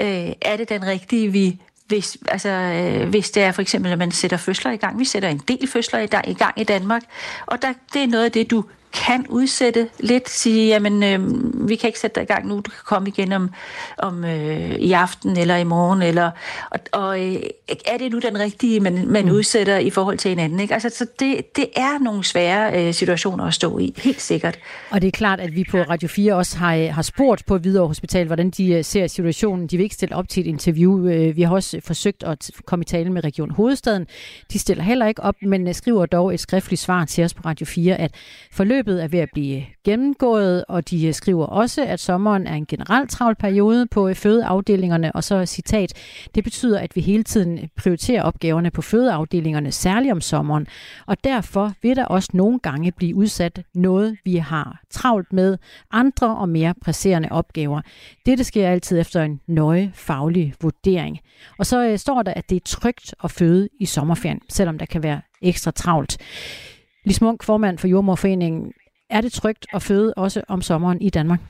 Øh, 0.00 0.32
er 0.42 0.56
det 0.56 0.68
den 0.68 0.86
rigtige, 0.86 1.32
vi 1.32 1.60
hvis, 1.88 2.18
altså, 2.28 2.48
øh, 2.48 3.08
hvis 3.08 3.30
det 3.30 3.42
er 3.42 3.52
for 3.52 3.62
eksempel, 3.62 3.92
at 3.92 3.98
man 3.98 4.10
sætter 4.10 4.36
fødsler 4.36 4.72
i 4.72 4.76
gang. 4.76 4.98
Vi 4.98 5.04
sætter 5.04 5.28
en 5.28 5.38
del 5.48 5.68
fødsler 5.68 5.98
i, 5.98 6.06
gang 6.06 6.28
i 6.28 6.34
gang 6.34 6.60
i 6.60 6.64
Danmark, 6.64 7.02
og 7.46 7.62
der, 7.62 7.72
det 7.92 8.02
er 8.02 8.06
noget 8.06 8.24
af 8.24 8.32
det, 8.32 8.50
du 8.50 8.64
kan 8.92 9.26
udsætte 9.28 9.88
lidt, 10.00 10.30
sige, 10.30 10.68
jamen, 10.68 11.02
øh, 11.02 11.20
vi 11.68 11.76
kan 11.76 11.88
ikke 11.88 11.98
sætte 11.98 12.14
dig 12.14 12.22
i 12.22 12.32
gang 12.32 12.48
nu, 12.48 12.56
du 12.56 12.62
kan 12.62 12.84
komme 12.84 13.08
igen 13.08 13.32
om, 13.32 13.50
om 13.98 14.24
øh, 14.24 14.74
i 14.74 14.92
aften 14.92 15.36
eller 15.36 15.56
i 15.56 15.64
morgen, 15.64 16.02
eller, 16.02 16.30
og, 16.70 16.80
og 16.92 17.26
øh, 17.26 17.42
er 17.86 17.98
det 17.98 18.12
nu 18.12 18.18
den 18.18 18.38
rigtige, 18.38 18.80
man, 18.80 19.06
man 19.06 19.24
mm. 19.24 19.30
udsætter 19.30 19.78
i 19.78 19.90
forhold 19.90 20.18
til 20.18 20.28
hinanden? 20.28 20.60
Ikke? 20.60 20.74
Altså, 20.74 20.88
så 20.88 21.06
det, 21.20 21.56
det 21.56 21.66
er 21.76 21.98
nogle 21.98 22.24
svære 22.24 22.86
øh, 22.86 22.94
situationer 22.94 23.44
at 23.44 23.54
stå 23.54 23.78
i, 23.78 23.94
helt 23.96 24.20
sikkert. 24.20 24.58
Og 24.90 25.02
det 25.02 25.08
er 25.08 25.12
klart, 25.12 25.40
at 25.40 25.54
vi 25.54 25.64
på 25.70 25.78
Radio 25.78 26.08
4 26.08 26.34
også 26.34 26.58
har, 26.58 26.90
har 26.90 27.02
spurgt 27.02 27.46
på 27.46 27.58
Hvidovre 27.58 27.88
Hospital, 27.88 28.26
hvordan 28.26 28.50
de 28.50 28.72
øh, 28.72 28.84
ser 28.84 29.06
situationen. 29.06 29.66
De 29.66 29.76
vil 29.76 29.84
ikke 29.84 29.94
stille 29.94 30.16
op 30.16 30.28
til 30.28 30.40
et 30.40 30.46
interview. 30.46 31.08
Øh, 31.08 31.36
vi 31.36 31.42
har 31.42 31.54
også 31.54 31.80
forsøgt 31.84 32.22
at 32.22 32.50
komme 32.66 32.82
i 32.82 32.86
tale 32.86 33.12
med 33.12 33.24
Region 33.24 33.50
Hovedstaden. 33.50 34.06
De 34.52 34.58
stiller 34.58 34.84
heller 34.84 35.06
ikke 35.06 35.22
op, 35.22 35.34
men 35.42 35.68
øh, 35.68 35.74
skriver 35.74 36.06
dog 36.06 36.34
et 36.34 36.40
skriftligt 36.40 36.82
svar 36.82 37.04
til 37.04 37.24
os 37.24 37.34
på 37.34 37.42
Radio 37.44 37.66
4, 37.66 37.96
at 37.96 38.14
forløbet 38.78 39.02
er 39.02 39.08
ved 39.08 39.18
at 39.18 39.28
blive 39.32 39.64
gennemgået, 39.84 40.64
og 40.68 40.90
de 40.90 41.06
øh, 41.06 41.14
skriver 41.14 41.46
også, 41.46 41.84
at 41.84 42.00
sommeren 42.00 42.46
er 42.46 42.54
en 42.54 42.66
generelt 42.66 43.10
travl 43.10 43.34
periode 43.34 43.86
på 43.86 44.08
øh, 44.08 44.14
fødeafdelingerne, 44.14 45.12
og 45.12 45.24
så 45.24 45.46
citat, 45.46 45.92
det 46.34 46.44
betyder, 46.44 46.80
at 46.80 46.96
vi 46.96 47.00
hele 47.00 47.22
tiden 47.22 47.70
prioriterer 47.76 48.22
opgaverne 48.22 48.70
på 48.70 48.82
fødeafdelingerne, 48.82 49.72
særligt 49.72 50.12
om 50.12 50.20
sommeren, 50.20 50.66
og 51.06 51.24
derfor 51.24 51.72
vil 51.82 51.96
der 51.96 52.04
også 52.04 52.28
nogle 52.34 52.58
gange 52.58 52.92
blive 52.92 53.16
udsat 53.16 53.62
noget, 53.74 54.16
vi 54.24 54.36
har 54.36 54.80
travlt 54.90 55.32
med, 55.32 55.58
andre 55.90 56.36
og 56.36 56.48
mere 56.48 56.74
presserende 56.82 57.28
opgaver. 57.30 57.80
Dette 58.26 58.44
sker 58.44 58.68
altid 58.68 59.00
efter 59.00 59.22
en 59.22 59.40
nøje 59.46 59.92
faglig 59.94 60.54
vurdering. 60.60 61.18
Og 61.58 61.66
så 61.66 61.86
øh, 61.86 61.98
står 61.98 62.22
der, 62.22 62.34
at 62.34 62.50
det 62.50 62.56
er 62.56 62.64
trygt 62.64 63.14
at 63.24 63.30
føde 63.30 63.68
i 63.80 63.86
sommerferien, 63.86 64.40
selvom 64.48 64.78
der 64.78 64.86
kan 64.86 65.02
være 65.02 65.20
ekstra 65.42 65.70
travlt. 65.70 66.18
Lis 67.08 67.20
Munk, 67.20 67.42
formand 67.42 67.78
for 67.78 67.88
Jordmorforeningen. 67.88 68.72
Er 69.10 69.20
det 69.20 69.32
trygt 69.32 69.66
at 69.72 69.82
føde 69.82 70.14
også 70.16 70.42
om 70.48 70.62
sommeren 70.62 71.02
i 71.02 71.10
Danmark? 71.10 71.40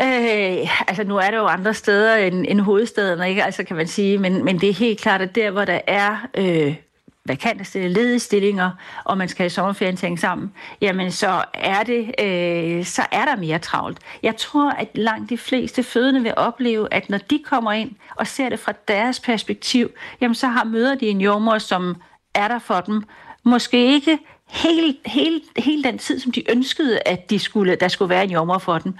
Øh, 0.00 0.88
altså 0.88 1.04
nu 1.04 1.16
er 1.16 1.30
der 1.30 1.38
jo 1.38 1.46
andre 1.46 1.74
steder 1.74 2.16
end, 2.16 2.44
end 2.48 2.60
hovedstaden, 2.60 3.28
ikke? 3.28 3.44
Altså 3.44 3.64
kan 3.64 3.76
man 3.76 3.86
sige, 3.86 4.18
men, 4.18 4.44
men 4.44 4.60
det 4.60 4.68
er 4.68 4.74
helt 4.74 5.00
klart, 5.00 5.22
at 5.22 5.34
der 5.34 5.50
hvor 5.50 5.64
der 5.64 5.80
er 5.86 6.26
øh, 6.34 6.74
vakante 7.24 7.88
ledige 7.88 8.18
stillinger, 8.18 8.70
og 9.04 9.18
man 9.18 9.28
skal 9.28 9.42
have 9.42 9.50
sommerferien 9.50 9.96
tænke 9.96 10.20
sammen, 10.20 10.52
jamen 10.80 11.10
så 11.10 11.44
er, 11.54 11.82
det, 11.82 12.14
øh, 12.20 12.84
så 12.84 13.02
er 13.12 13.24
der 13.24 13.36
mere 13.36 13.58
travlt. 13.58 13.98
Jeg 14.22 14.36
tror, 14.36 14.70
at 14.70 14.88
langt 14.94 15.30
de 15.30 15.38
fleste 15.38 15.82
fødende 15.82 16.22
vil 16.22 16.32
opleve, 16.36 16.94
at 16.94 17.10
når 17.10 17.18
de 17.18 17.42
kommer 17.44 17.72
ind 17.72 17.90
og 18.16 18.26
ser 18.26 18.48
det 18.48 18.58
fra 18.58 18.72
deres 18.88 19.20
perspektiv, 19.20 19.90
jamen 20.20 20.34
så 20.34 20.46
har 20.46 20.64
møder 20.64 20.94
de 20.94 21.06
en 21.06 21.20
jordmor, 21.20 21.58
som 21.58 21.96
er 22.34 22.48
der 22.48 22.58
for 22.58 22.80
dem, 22.80 23.02
måske 23.46 23.94
ikke 23.94 24.18
hele, 24.48 24.94
hele, 25.06 25.40
hele 25.56 25.82
den 25.82 25.98
tid, 25.98 26.20
som 26.20 26.32
de 26.32 26.50
ønskede, 26.50 27.00
at 27.06 27.30
de 27.30 27.38
skulle, 27.38 27.76
der 27.80 27.88
skulle 27.88 28.08
være 28.08 28.24
en 28.24 28.30
jommer 28.30 28.58
for 28.58 28.78
dem. 28.78 28.94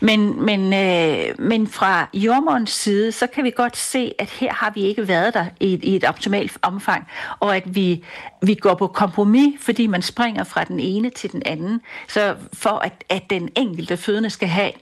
Men, 0.00 0.44
men, 0.44 0.74
øh, 0.74 1.34
men 1.38 1.66
fra 1.66 2.08
jommerens 2.14 2.70
side, 2.70 3.12
så 3.12 3.26
kan 3.26 3.44
vi 3.44 3.50
godt 3.50 3.76
se, 3.76 4.12
at 4.18 4.30
her 4.30 4.52
har 4.52 4.72
vi 4.74 4.80
ikke 4.80 5.08
været 5.08 5.34
der 5.34 5.46
i, 5.60 5.78
i 5.82 5.96
et 5.96 6.04
optimalt 6.04 6.58
omfang, 6.62 7.06
og 7.40 7.56
at 7.56 7.74
vi, 7.74 8.04
vi 8.42 8.54
går 8.54 8.74
på 8.74 8.86
kompromis, 8.86 9.54
fordi 9.60 9.86
man 9.86 10.02
springer 10.02 10.44
fra 10.44 10.64
den 10.64 10.80
ene 10.80 11.10
til 11.10 11.32
den 11.32 11.42
anden, 11.46 11.80
så 12.08 12.36
for 12.52 12.70
at, 12.70 13.04
at 13.08 13.30
den 13.30 13.48
enkelte 13.56 13.96
fødende 13.96 14.30
skal 14.30 14.48
have 14.48 14.72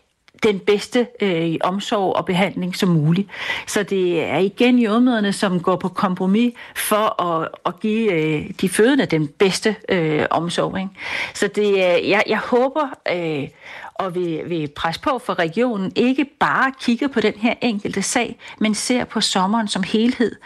den 0.43 0.59
bedste 0.59 1.07
øh, 1.21 1.55
omsorg 1.61 2.17
og 2.17 2.27
behandling 2.27 2.77
som 2.77 2.89
muligt. 2.89 3.29
Så 3.67 3.83
det 3.83 4.25
er 4.25 4.39
igen 4.39 4.79
jordmøderne, 4.79 5.33
som 5.33 5.61
går 5.61 5.77
på 5.77 5.89
kompromis 5.89 6.55
for 6.77 7.23
at, 7.23 7.49
at 7.67 7.81
give 7.81 8.13
øh, 8.13 8.51
de 8.61 8.69
fødende 8.69 9.07
den 9.07 9.29
bedste 9.29 9.77
øh, 9.89 10.27
omsorg. 10.31 10.79
Ikke? 10.79 10.91
Så 11.35 11.49
det, 11.55 11.79
jeg, 12.09 12.23
jeg 12.27 12.39
håber, 12.39 12.89
øh, 13.13 13.49
og 13.95 14.15
vil, 14.15 14.43
vil 14.47 14.69
presse 14.69 15.01
på 15.01 15.19
for 15.19 15.39
regionen, 15.39 15.93
ikke 15.97 16.25
bare 16.25 16.73
kigger 16.81 17.09
på 17.09 17.21
den 17.21 17.33
her 17.37 17.55
enkelte 17.61 18.03
sag, 18.03 18.39
men 18.59 18.75
ser 18.75 19.05
på 19.05 19.21
sommeren 19.21 19.69
som 19.69 19.83
helhed. 19.83 20.37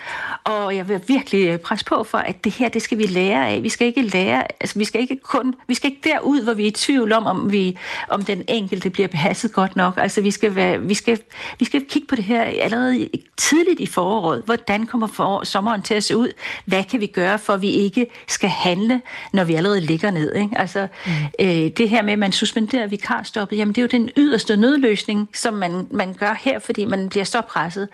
Og 0.45 0.77
jeg 0.77 0.89
vil 0.89 1.01
virkelig 1.07 1.49
øh, 1.49 1.59
presse 1.59 1.85
på 1.85 2.05
for, 2.05 2.19
at 2.19 2.45
det 2.45 2.53
her, 2.53 2.69
det 2.69 2.83
skal 2.83 2.99
vi 2.99 3.07
lære 3.07 3.49
af. 3.49 3.63
Vi 3.63 3.69
skal 3.69 3.87
ikke 3.87 4.03
lære, 4.03 4.45
altså 4.61 4.79
vi 4.79 4.85
skal 4.85 5.01
ikke 5.01 5.17
kun, 5.23 5.55
vi 5.69 5.75
skal 5.75 5.91
ikke 5.91 6.09
derud, 6.09 6.43
hvor 6.43 6.55
vi 6.55 6.63
er 6.63 6.67
i 6.67 6.71
tvivl 6.71 7.13
om, 7.13 7.27
om, 7.27 7.53
vi, 7.53 7.79
om 8.09 8.25
den 8.25 8.43
enkelte 8.49 8.91
bliver 8.91 9.09
behasset 9.09 9.53
godt 9.53 9.77
nok. 9.77 9.86
Altså 9.97 10.21
vi 10.21 10.31
skal, 10.31 10.55
være, 10.55 10.81
vi 10.81 10.95
skal, 10.95 11.19
vi 11.59 11.65
skal 11.65 11.85
kigge 11.89 12.09
på 12.09 12.17
det 12.17 12.25
her 12.25 12.43
allerede 12.43 13.09
tidligt 13.37 13.81
i 13.81 13.87
foråret. 13.87 14.43
Hvordan 14.45 14.87
kommer 14.87 15.07
for, 15.07 15.45
sommeren 15.45 15.83
til 15.83 15.95
at 15.95 16.05
se 16.05 16.17
ud? 16.17 16.29
Hvad 16.65 16.85
kan 16.85 17.01
vi 17.01 17.07
gøre, 17.07 17.39
for 17.39 17.53
at 17.53 17.63
vi 17.63 17.71
ikke 17.71 18.07
skal 18.29 18.49
handle, 18.49 19.01
når 19.33 19.45
vi 19.45 19.55
allerede 19.55 19.81
ligger 19.81 20.11
ned? 20.11 20.35
Ikke? 20.35 20.59
Altså 20.59 20.89
mm. 21.07 21.13
øh, 21.41 21.71
det 21.77 21.89
her 21.89 22.03
med, 22.03 22.13
at 22.13 22.19
man 22.19 22.33
suspenderer 22.33 22.87
vikarstop 22.87 23.47
jobbet, 23.47 23.59
jamen 23.59 23.75
det 23.75 23.79
er 23.79 23.83
jo 23.83 24.03
den 24.03 24.11
yderste 24.17 24.57
nødløsning, 24.57 25.29
som 25.35 25.55
man, 25.55 25.87
man 25.91 26.15
gør 26.15 26.37
her, 26.41 26.59
fordi 26.59 26.85
man 26.85 27.09
bliver 27.09 27.25
så 27.25 27.41
presset. 27.41 27.89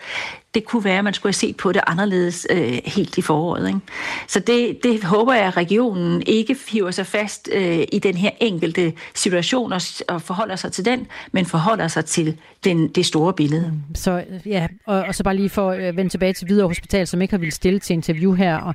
Det 0.55 0.65
kunne 0.65 0.85
være, 0.85 0.99
at 0.99 1.05
man 1.05 1.15
skulle 1.15 1.31
have 1.31 1.35
set 1.35 1.57
på 1.57 1.73
det 1.73 1.83
anderledes 1.87 2.47
øh, 2.51 2.81
helt 2.85 3.19
i 3.19 3.23
foråret. 3.23 3.69
Ikke? 3.69 3.81
Så 4.29 4.41
det, 4.41 4.79
det 4.83 5.05
håber 5.05 5.35
jeg, 5.35 5.47
at 5.47 5.57
regionen 5.57 6.23
ikke 6.27 6.57
hiver 6.69 6.91
sig 6.91 7.07
fast 7.07 7.49
øh, 7.53 7.85
i 7.93 7.99
den 7.99 8.17
her 8.17 8.31
enkelte 8.41 8.93
situation 9.15 9.73
og, 9.73 9.81
og 10.09 10.23
forholder 10.23 10.57
sig 10.57 10.73
til 10.73 10.85
den, 10.85 11.07
men 11.33 11.47
forholder 11.47 11.89
sig 11.89 12.05
til 12.05 12.39
den, 12.65 12.89
det 12.89 13.07
store 13.07 13.33
billede. 13.33 13.71
Mm, 13.73 13.95
så 13.95 14.25
ja, 14.47 14.69
og, 14.87 15.03
og 15.03 15.15
så 15.15 15.25
bare 15.25 15.37
lige 15.37 15.51
for 15.51 15.71
at 15.71 15.97
vende 15.97 16.11
tilbage 16.11 16.33
til 16.33 16.47
Hvidovre 16.47 16.69
Hospital, 16.69 17.07
som 17.07 17.23
ikke 17.23 17.33
har 17.33 17.39
ville 17.39 17.53
stille 17.53 17.79
til 17.79 17.95
interview 17.95 18.33
her. 18.33 18.57
Og 18.57 18.75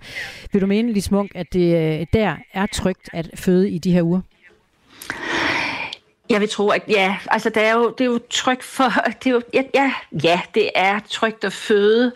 vil 0.52 0.62
du 0.62 0.68
mene, 0.68 0.94
Lis 0.94 1.12
Munk, 1.12 1.32
at 1.36 1.54
det 1.54 2.00
øh, 2.00 2.06
der 2.14 2.36
er 2.54 2.66
trygt 2.66 3.10
at 3.14 3.30
føde 3.36 3.70
i 3.70 3.78
de 3.78 3.92
her 3.92 4.02
uger? 4.02 4.22
Jeg 6.30 6.42
vil 6.42 6.50
tro, 6.50 6.70
at 6.70 6.84
ja, 6.90 7.18
altså 7.32 7.50
det 7.50 7.64
er 7.64 7.74
jo, 7.74 7.90
det 7.90 8.02
er 8.02 8.06
jo 8.06 8.20
trygt 8.30 8.64
for, 8.64 8.92
det 9.24 9.30
er 9.30 9.32
jo, 9.32 9.42
ja, 9.54 9.64
ja, 9.74 9.94
ja, 10.24 10.42
det 10.56 10.70
er 10.76 11.00
trygt 11.10 11.44
at 11.44 11.54
føde, 11.54 12.12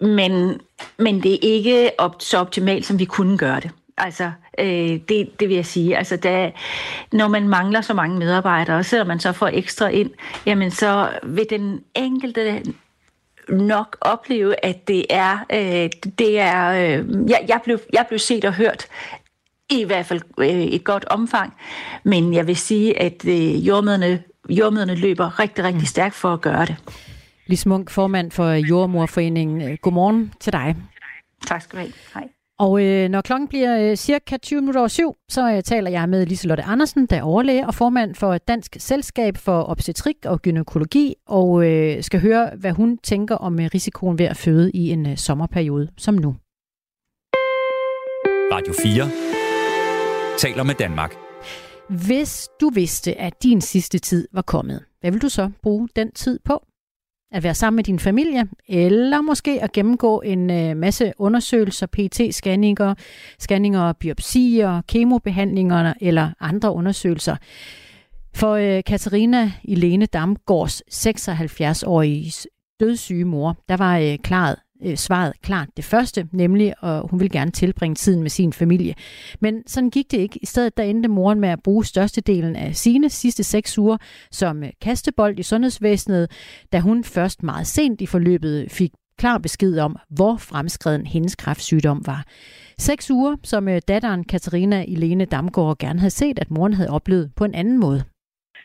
men, 0.00 0.60
men 0.98 1.22
det 1.22 1.34
er 1.34 1.38
ikke 1.42 1.90
op, 1.98 2.16
så 2.18 2.38
optimalt, 2.38 2.86
som 2.86 2.98
vi 2.98 3.04
kunne 3.04 3.38
gøre 3.38 3.60
det. 3.60 3.70
Altså, 3.96 4.30
øh, 4.58 5.00
det, 5.08 5.40
det 5.40 5.48
vil 5.48 5.54
jeg 5.54 5.66
sige. 5.66 5.96
Altså, 5.96 6.16
da, 6.16 6.52
når 7.12 7.28
man 7.28 7.48
mangler 7.48 7.80
så 7.80 7.94
mange 7.94 8.18
medarbejdere, 8.18 8.76
og 8.76 8.84
selvom 8.84 9.06
man 9.06 9.20
så 9.20 9.32
får 9.32 9.48
ekstra 9.48 9.88
ind, 9.88 10.10
jamen 10.46 10.70
så 10.70 11.08
vil 11.22 11.46
den 11.50 11.84
enkelte 11.94 12.62
nok 13.48 13.96
opleve, 14.00 14.64
at 14.64 14.88
det 14.88 15.06
er, 15.10 15.38
øh, 15.52 15.90
det 16.18 16.38
er 16.38 16.68
øh, 16.68 17.30
jeg, 17.30 17.44
jeg, 17.48 17.60
blev, 17.64 17.78
jeg 17.92 18.04
blev 18.08 18.18
set 18.18 18.44
og 18.44 18.52
hørt 18.52 18.86
i 19.80 19.84
hvert 19.84 20.06
fald 20.06 20.20
øh, 20.38 20.46
et 20.46 20.84
godt 20.84 21.04
omfang. 21.04 21.54
Men 22.04 22.34
jeg 22.34 22.46
vil 22.46 22.56
sige, 22.56 23.00
at 23.00 23.24
øh, 23.28 23.66
jordmøderne, 23.66 24.22
jordmøderne 24.48 24.94
løber 24.94 25.40
rigtig, 25.40 25.64
rigtig 25.64 25.82
mm. 25.82 25.86
stærkt 25.86 26.14
for 26.14 26.32
at 26.32 26.40
gøre 26.40 26.66
det. 26.66 26.76
Lis 27.46 27.66
Munk, 27.66 27.90
formand 27.90 28.30
for 28.30 28.50
Jordmorforeningen. 28.50 29.76
Godmorgen 29.76 30.32
til 30.40 30.52
dig. 30.52 30.76
Tak 31.46 31.62
skal 31.62 31.78
du 31.78 31.80
have. 31.80 31.92
Hej. 32.14 32.28
Og 32.58 32.84
øh, 32.84 33.08
når 33.08 33.20
klokken 33.20 33.48
bliver 33.48 33.90
øh, 33.90 33.96
cirka 33.96 34.36
20 34.36 34.60
minutter 34.60 34.80
over 34.80 34.88
syv, 34.88 35.16
så 35.28 35.52
øh, 35.52 35.62
taler 35.62 35.90
jeg 35.90 36.08
med 36.08 36.26
Liselotte 36.26 36.62
Andersen, 36.62 37.06
der 37.06 37.16
er 37.16 37.22
overlæge 37.22 37.66
og 37.66 37.74
formand 37.74 38.14
for 38.14 38.38
Dansk 38.38 38.76
Selskab 38.78 39.36
for 39.36 39.70
Obstetrik 39.70 40.16
og 40.24 40.42
Gynækologi, 40.42 41.14
og 41.26 41.70
øh, 41.70 42.02
skal 42.02 42.20
høre, 42.20 42.50
hvad 42.56 42.72
hun 42.72 42.98
tænker 42.98 43.36
om 43.36 43.60
øh, 43.60 43.68
risikoen 43.74 44.18
ved 44.18 44.26
at 44.26 44.36
føde 44.36 44.70
i 44.70 44.90
en 44.90 45.06
øh, 45.06 45.16
sommerperiode 45.16 45.88
som 45.98 46.14
nu. 46.14 46.36
Radio 48.52 48.74
4 48.82 49.31
taler 50.42 50.62
med 50.62 50.74
Danmark. 50.74 51.14
Hvis 51.88 52.48
du 52.60 52.70
vidste, 52.74 53.20
at 53.20 53.42
din 53.42 53.60
sidste 53.60 53.98
tid 53.98 54.28
var 54.32 54.42
kommet, 54.42 54.84
hvad 55.00 55.10
vil 55.10 55.22
du 55.22 55.28
så 55.28 55.50
bruge 55.62 55.88
den 55.96 56.12
tid 56.12 56.38
på? 56.44 56.66
At 57.32 57.42
være 57.42 57.54
sammen 57.54 57.76
med 57.76 57.84
din 57.84 57.98
familie, 57.98 58.48
eller 58.68 59.20
måske 59.20 59.62
at 59.62 59.72
gennemgå 59.72 60.20
en 60.20 60.50
øh, 60.50 60.76
masse 60.76 61.12
undersøgelser, 61.18 61.86
PT-scanninger, 61.86 62.94
scanninger, 63.38 63.92
biopsier, 63.92 64.82
kemobehandlinger 64.88 65.94
eller 66.00 66.30
andre 66.40 66.72
undersøgelser. 66.72 67.36
For 68.34 68.52
øh, 68.52 68.82
Katarina 68.86 69.52
Ilene 69.64 70.06
Damgaards 70.06 70.82
76-årige 70.92 72.48
dødssyge 72.80 73.24
mor, 73.24 73.56
der 73.68 73.76
var 73.76 73.98
øh, 73.98 74.18
klaret 74.18 74.56
øh, 74.84 74.96
svaret 74.96 75.32
klart 75.42 75.68
det 75.76 75.84
første, 75.84 76.28
nemlig 76.32 76.74
at 76.82 77.02
hun 77.10 77.20
ville 77.20 77.30
gerne 77.30 77.50
tilbringe 77.50 77.94
tiden 77.94 78.22
med 78.22 78.30
sin 78.30 78.52
familie. 78.52 78.94
Men 79.40 79.62
sådan 79.66 79.90
gik 79.90 80.10
det 80.10 80.18
ikke. 80.18 80.38
I 80.42 80.46
stedet 80.46 80.76
der 80.76 80.82
endte 80.82 81.08
moren 81.08 81.40
med 81.40 81.48
at 81.48 81.62
bruge 81.62 81.84
størstedelen 81.84 82.56
af 82.56 82.76
sine 82.76 83.10
sidste 83.10 83.44
seks 83.44 83.78
uger 83.78 83.96
som 84.30 84.62
øh, 84.62 84.70
kastebold 84.80 85.38
i 85.38 85.42
sundhedsvæsenet, 85.42 86.30
da 86.72 86.80
hun 86.80 87.04
først 87.04 87.42
meget 87.42 87.66
sent 87.66 88.00
i 88.00 88.06
forløbet 88.06 88.70
fik 88.70 88.90
klar 89.18 89.38
besked 89.38 89.78
om, 89.78 89.96
hvor 90.10 90.36
fremskreden 90.36 91.06
hendes 91.06 91.36
kræftsygdom 91.36 92.06
var. 92.06 92.24
Seks 92.78 93.10
uger, 93.10 93.36
som 93.42 93.68
øh, 93.68 93.80
datteren 93.88 94.24
Katarina 94.24 94.84
Elene 94.88 95.24
Damgaard 95.24 95.78
gerne 95.78 95.98
havde 96.00 96.10
set, 96.10 96.38
at 96.38 96.50
moren 96.50 96.74
havde 96.74 96.90
oplevet 96.90 97.30
på 97.36 97.44
en 97.44 97.54
anden 97.54 97.78
måde. 97.78 98.04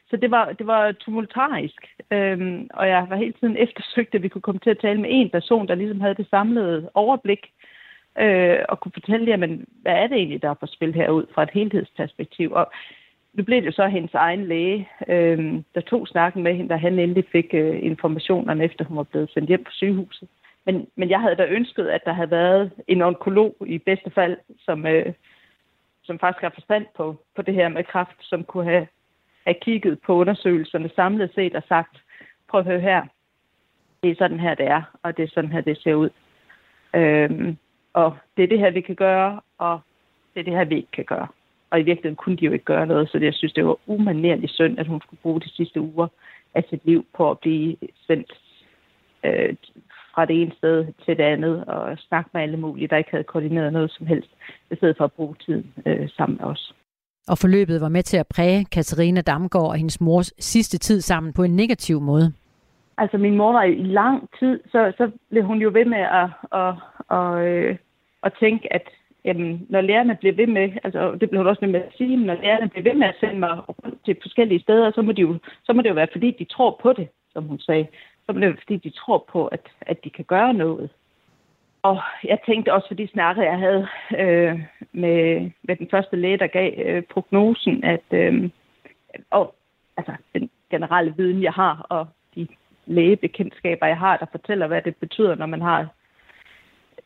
Så 0.10 0.18
det 0.18 0.32
var, 0.32 0.52
det 0.52 0.68
var 0.68 0.92
tumultarisk, 0.92 1.88
øhm, 2.12 2.70
og 2.74 2.88
jeg 2.88 3.06
var 3.10 3.16
hele 3.16 3.34
tiden 3.34 3.58
eftersøgt, 3.58 4.16
at 4.16 4.24
vi 4.24 4.28
kunne 4.28 4.42
komme 4.42 4.60
til 4.60 4.70
at 4.70 4.80
tale 4.80 5.02
med 5.02 5.10
en 5.12 5.30
person, 5.30 5.68
der 5.68 5.76
ligesom 5.76 6.02
havde 6.02 6.16
det 6.16 6.28
samlede 6.30 6.90
overblik. 6.94 7.52
øh, 8.20 8.60
og 8.70 8.80
kunne 8.80 8.92
fortælle, 8.92 9.26
jamen, 9.26 9.66
hvad 9.82 9.94
er 9.94 10.08
det 10.08 10.18
egentlig, 10.18 10.42
der 10.42 10.50
er 10.50 10.54
på 10.54 10.66
spil 10.66 10.94
herud 10.94 11.26
fra 11.34 11.44
et 11.44 11.50
helhedsperspektiv. 11.54 12.52
Og 12.52 12.72
nu 13.34 13.44
blev 13.44 13.62
det 13.62 13.76
så 13.76 13.88
hendes 13.88 14.14
egen 14.14 14.46
læge, 14.46 14.90
øh, 15.08 15.54
der 15.76 15.82
tog 15.82 16.08
snakken 16.08 16.44
med 16.44 16.54
hende, 16.56 16.70
da 16.70 16.76
han 16.76 17.00
endelig 17.00 17.26
fik 17.32 17.54
øh, 17.54 17.84
informationerne, 17.84 18.64
efter 18.64 18.86
hun 18.86 18.98
var 18.98 19.04
blevet 19.04 19.30
sendt 19.32 19.48
hjem 19.48 19.64
på 19.64 19.72
sygehuset. 19.72 20.28
Men, 20.66 20.88
men 20.96 21.10
jeg 21.10 21.22
havde 21.22 21.36
da 21.36 21.46
ønsket, 21.46 21.88
at 21.88 22.06
der 22.06 22.14
havde 22.14 22.32
været 22.32 22.72
en 22.88 23.02
onkolog 23.02 23.56
i 23.66 23.78
bedste 23.78 24.12
fald, 24.12 24.38
som, 24.66 24.88
øh, 24.88 25.14
som 26.04 26.20
faktisk 26.20 26.42
har 26.42 26.50
forstand 26.50 26.86
på, 26.96 27.16
på 27.36 27.42
det 27.42 27.54
her 27.54 27.70
med 27.70 27.84
kræft, 27.84 28.18
som 28.22 28.44
kunne 28.44 28.64
have, 28.64 28.88
have 29.48 29.62
kigget 29.62 30.00
på 30.06 30.14
undersøgelserne 30.14 30.90
samlet 30.96 31.32
set 31.36 31.56
og 31.56 31.64
sagt, 31.68 31.98
prøv 32.50 32.60
at 32.60 32.66
høre 32.66 32.80
her, 32.80 33.02
det 34.04 34.12
er 34.12 34.16
sådan 34.16 34.40
her, 34.40 34.56
det 34.56 34.68
er, 34.68 34.82
og 35.04 35.18
det 35.18 35.24
er 35.24 35.34
sådan 35.34 35.52
her, 35.52 35.62
det 35.62 35.78
ser 35.78 35.94
ud. 35.94 36.10
Øhm, 36.96 37.58
og 37.94 38.18
det 38.38 38.44
er 38.44 38.48
det 38.48 38.60
her, 38.60 38.72
vi 38.72 38.82
kan 38.82 38.96
gøre, 38.96 39.42
og 39.58 39.80
det 40.34 40.40
er 40.40 40.44
det 40.44 40.54
her, 40.54 40.66
vi 40.66 40.76
ikke 40.76 40.92
kan 40.92 41.06
gøre. 41.06 41.28
Og 41.70 41.80
i 41.80 41.84
virkeligheden 41.84 42.16
kunne 42.16 42.38
de 42.38 42.46
jo 42.46 42.52
ikke 42.52 42.66
gøre 42.66 42.88
noget, 42.88 43.10
så 43.10 43.18
jeg 43.18 43.34
synes, 43.34 43.54
det 43.54 43.66
var 43.66 43.78
umanerligt 43.86 44.52
synd, 44.52 44.80
at 44.80 44.88
hun 44.88 45.02
skulle 45.02 45.20
bruge 45.22 45.42
de 45.42 45.50
sidste 45.50 45.82
uger 45.82 46.08
af 46.54 46.64
sit 46.70 46.86
liv 46.86 47.06
på 47.16 47.32
at 47.32 47.40
blive 47.40 47.78
sendt 48.08 48.34
øh, 49.24 49.56
fra 50.14 50.26
det 50.26 50.42
ene 50.42 50.52
sted 50.58 50.86
til 51.06 51.18
det 51.18 51.24
andet 51.24 51.66
og 51.66 51.98
snakke 51.98 52.30
med 52.34 52.42
alle 52.42 52.58
mulige, 52.58 52.88
der 52.88 52.98
ikke 52.98 53.12
havde 53.12 53.24
koordineret 53.24 53.74
noget 53.74 53.92
som 53.92 54.08
helst, 54.08 54.30
i 54.72 54.76
stedet 54.76 54.98
for 54.98 55.04
at 55.04 55.14
bruge 55.14 55.36
tiden 55.36 55.74
øh, 55.86 56.10
sammen 56.10 56.38
med 56.38 56.46
os. 56.46 56.74
Og 57.28 57.38
forløbet 57.38 57.82
var 57.82 57.90
med 57.90 58.04
til 58.04 58.18
at 58.18 58.28
præge 58.28 58.66
Katarina 58.66 59.22
Damgaard 59.22 59.68
og 59.68 59.76
hendes 59.76 60.02
mors 60.02 60.34
sidste 60.40 60.78
tid 60.78 61.02
sammen 61.02 61.34
på 61.34 61.44
en 61.44 61.56
negativ 61.56 62.02
måde. 62.02 62.34
Altså 62.98 63.18
min 63.18 63.38
mor 63.38 63.52
var 63.52 63.64
i 63.64 63.84
lang 63.84 64.30
tid, 64.40 64.60
så, 64.72 64.94
så 64.98 65.12
blev 65.30 65.44
hun 65.44 65.58
jo 65.58 65.70
ved 65.74 65.86
med 65.86 66.04
at, 66.22 66.30
at, 66.52 66.74
at, 67.18 67.40
at, 67.40 67.78
at 68.24 68.34
tænke, 68.40 68.74
at 68.74 68.82
jamen, 69.26 69.66
når 69.70 69.82
lærerne 69.82 70.18
blev 70.22 70.38
ved 70.38 70.48
med, 70.48 70.72
altså 70.84 71.18
det 71.22 71.30
blev 71.30 71.40
hun 71.40 71.48
også 71.48 71.66
med 71.66 71.76
at 71.76 71.94
sige, 71.98 72.16
når 72.18 72.34
lærerne 72.34 72.70
blev 72.70 72.84
ved 72.84 72.94
med 72.94 73.08
at 73.08 73.20
sende 73.20 73.40
mig 73.40 73.70
rundt 73.70 74.06
til 74.06 74.18
forskellige 74.22 74.62
steder, 74.62 74.92
så 74.92 75.02
må, 75.02 75.12
de 75.12 75.22
jo, 75.22 75.38
så 75.64 75.74
må 75.74 75.82
det 75.82 75.90
jo 75.90 75.94
være, 75.94 76.08
fordi 76.12 76.32
de 76.40 76.46
tror 76.46 76.80
på 76.82 76.94
det, 76.94 77.08
som 77.34 77.44
hun 77.44 77.60
sagde. 77.60 77.88
Så 78.26 78.34
må 78.34 78.40
det 78.40 78.48
være, 78.50 78.64
fordi 78.64 78.78
de 78.78 78.90
tror 78.90 79.26
på, 79.32 79.48
at, 79.48 79.62
at 79.82 80.04
de 80.04 80.10
kan 80.10 80.26
gøre 80.26 80.54
noget. 80.54 80.90
Og 81.88 82.02
jeg 82.24 82.40
tænkte 82.46 82.74
også 82.74 82.88
for 82.88 82.96
de 82.96 83.08
snakke, 83.08 83.42
jeg 83.42 83.60
havde 83.60 83.88
øh, 84.24 84.60
med, 84.92 85.52
med 85.64 85.76
den 85.76 85.88
første 85.92 86.16
læge, 86.16 86.38
der 86.38 86.48
gav 86.48 86.74
øh, 86.86 87.04
prognosen, 87.04 87.84
at 87.84 88.08
øh, 88.12 88.50
og, 89.32 89.56
altså, 89.98 90.14
den 90.34 90.50
generelle 90.72 91.14
viden, 91.18 91.44
jeg 91.44 91.54
har, 91.54 91.86
og 91.90 92.08
de 92.36 92.48
lægebekendtskaber, 92.86 93.86
jeg 93.86 93.98
har, 93.98 94.18
der 94.18 94.26
fortæller, 94.32 94.68
hvad 94.68 94.82
det 94.82 94.96
betyder, 94.96 95.36
når 95.36 95.46
man 95.46 95.62
har 95.62 95.88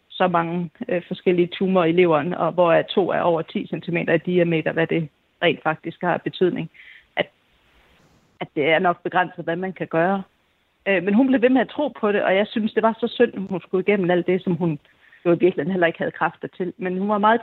så 0.09 0.27
mange 0.27 0.69
øh, 0.87 1.01
forskellige 1.07 1.47
tumorer 1.47 1.85
i 1.85 1.91
leveren, 1.91 2.33
og 2.33 2.51
hvor 2.51 2.81
to 2.81 3.09
er 3.09 3.21
over 3.21 3.41
10 3.41 3.67
cm 3.67 3.97
i 3.97 4.17
diameter, 4.25 4.71
hvad 4.71 4.87
det 4.87 5.09
rent 5.43 5.63
faktisk 5.63 6.01
har 6.01 6.17
betydning. 6.17 6.71
At, 7.15 7.29
at 8.39 8.47
det 8.55 8.69
er 8.69 8.79
nok 8.79 9.03
begrænset, 9.03 9.43
hvad 9.43 9.55
man 9.55 9.73
kan 9.73 9.87
gøre. 9.87 10.23
Øh, 10.87 11.03
men 11.03 11.13
hun 11.13 11.27
blev 11.27 11.41
ved 11.41 11.49
med 11.49 11.61
at 11.61 11.69
tro 11.69 11.87
på 11.87 12.11
det, 12.11 12.23
og 12.23 12.35
jeg 12.35 12.47
synes, 12.47 12.73
det 12.73 12.83
var 12.83 12.97
så 12.99 13.07
synd, 13.07 13.33
at 13.33 13.41
hun 13.49 13.61
skulle 13.61 13.83
igennem 13.87 14.11
alt 14.11 14.27
det, 14.27 14.43
som 14.43 14.53
hun 14.53 14.79
jo 15.25 15.29
i 15.31 15.39
virkeligheden 15.39 15.71
heller 15.71 15.87
ikke 15.87 15.99
havde 15.99 16.11
kræfter 16.11 16.47
til. 16.57 16.73
Men 16.77 16.97
hun 16.97 17.09
var 17.09 17.17
meget 17.17 17.41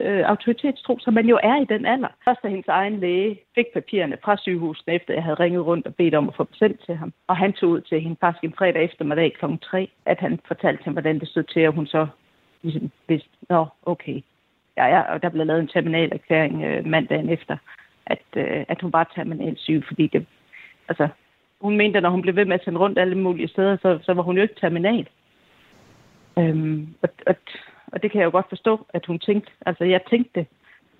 øh, 0.00 0.22
autoritetstro, 0.24 0.98
som 0.98 1.14
man 1.14 1.26
jo 1.26 1.38
er 1.42 1.56
i 1.62 1.64
den 1.64 1.86
alder. 1.86 2.08
Først 2.24 2.42
da 2.42 2.48
hendes 2.48 2.68
egen 2.68 3.00
læge 3.00 3.40
fik 3.54 3.66
papirerne 3.74 4.16
fra 4.24 4.36
sygehuset, 4.36 4.84
efter 4.88 5.14
jeg 5.14 5.22
havde 5.22 5.40
ringet 5.40 5.66
rundt 5.66 5.86
og 5.86 5.94
bedt 5.94 6.14
om 6.14 6.28
at 6.28 6.34
få 6.36 6.44
dem 6.44 6.54
sendt 6.54 6.80
til 6.86 6.96
ham. 6.96 7.12
Og 7.26 7.36
han 7.36 7.52
tog 7.52 7.70
ud 7.70 7.80
til 7.80 8.00
hende 8.00 8.16
faktisk 8.20 8.44
en 8.44 8.54
fredag 8.58 8.84
eftermiddag 8.84 9.32
kl. 9.32 9.44
3, 9.62 9.88
at 10.06 10.20
han 10.20 10.40
fortalte 10.46 10.84
hende, 10.84 10.94
hvordan 10.94 11.20
det 11.20 11.28
stod 11.28 11.42
til, 11.42 11.68
og 11.68 11.74
hun 11.74 11.86
så 11.86 12.06
ligesom 12.62 12.90
vidste, 13.08 13.30
nå, 13.48 13.66
okay. 13.82 14.20
Ja, 14.76 14.86
ja, 14.86 15.00
og 15.00 15.22
der 15.22 15.28
blev 15.28 15.46
lavet 15.46 15.60
en 15.60 15.68
terminalerklæring 15.68 16.64
øh, 16.64 16.86
mandagen 16.86 17.28
efter, 17.28 17.56
at, 18.06 18.22
øh, 18.36 18.64
at 18.68 18.80
hun 18.80 18.92
var 18.92 19.12
terminal 19.14 19.58
syg, 19.58 19.82
fordi 19.86 20.06
det, 20.06 20.26
altså, 20.88 21.08
hun 21.60 21.76
mente, 21.76 21.96
at 21.96 22.02
når 22.02 22.10
hun 22.10 22.22
blev 22.22 22.36
ved 22.36 22.44
med 22.44 22.54
at 22.54 22.64
sende 22.64 22.78
rundt 22.78 22.98
alle 22.98 23.18
mulige 23.18 23.48
steder, 23.48 23.76
så, 23.82 23.98
så 24.02 24.12
var 24.14 24.22
hun 24.22 24.36
jo 24.36 24.42
ikke 24.42 24.60
terminal. 24.60 25.08
Øhm, 26.38 26.94
og, 27.02 27.08
og, 27.26 27.34
og 27.92 28.02
det 28.02 28.10
kan 28.10 28.20
jeg 28.20 28.26
jo 28.26 28.30
godt 28.30 28.48
forstå, 28.48 28.86
at 28.94 29.06
hun 29.06 29.18
tænkte. 29.18 29.50
Altså, 29.66 29.84
jeg 29.84 30.00
tænkte 30.10 30.40
det. 30.40 30.46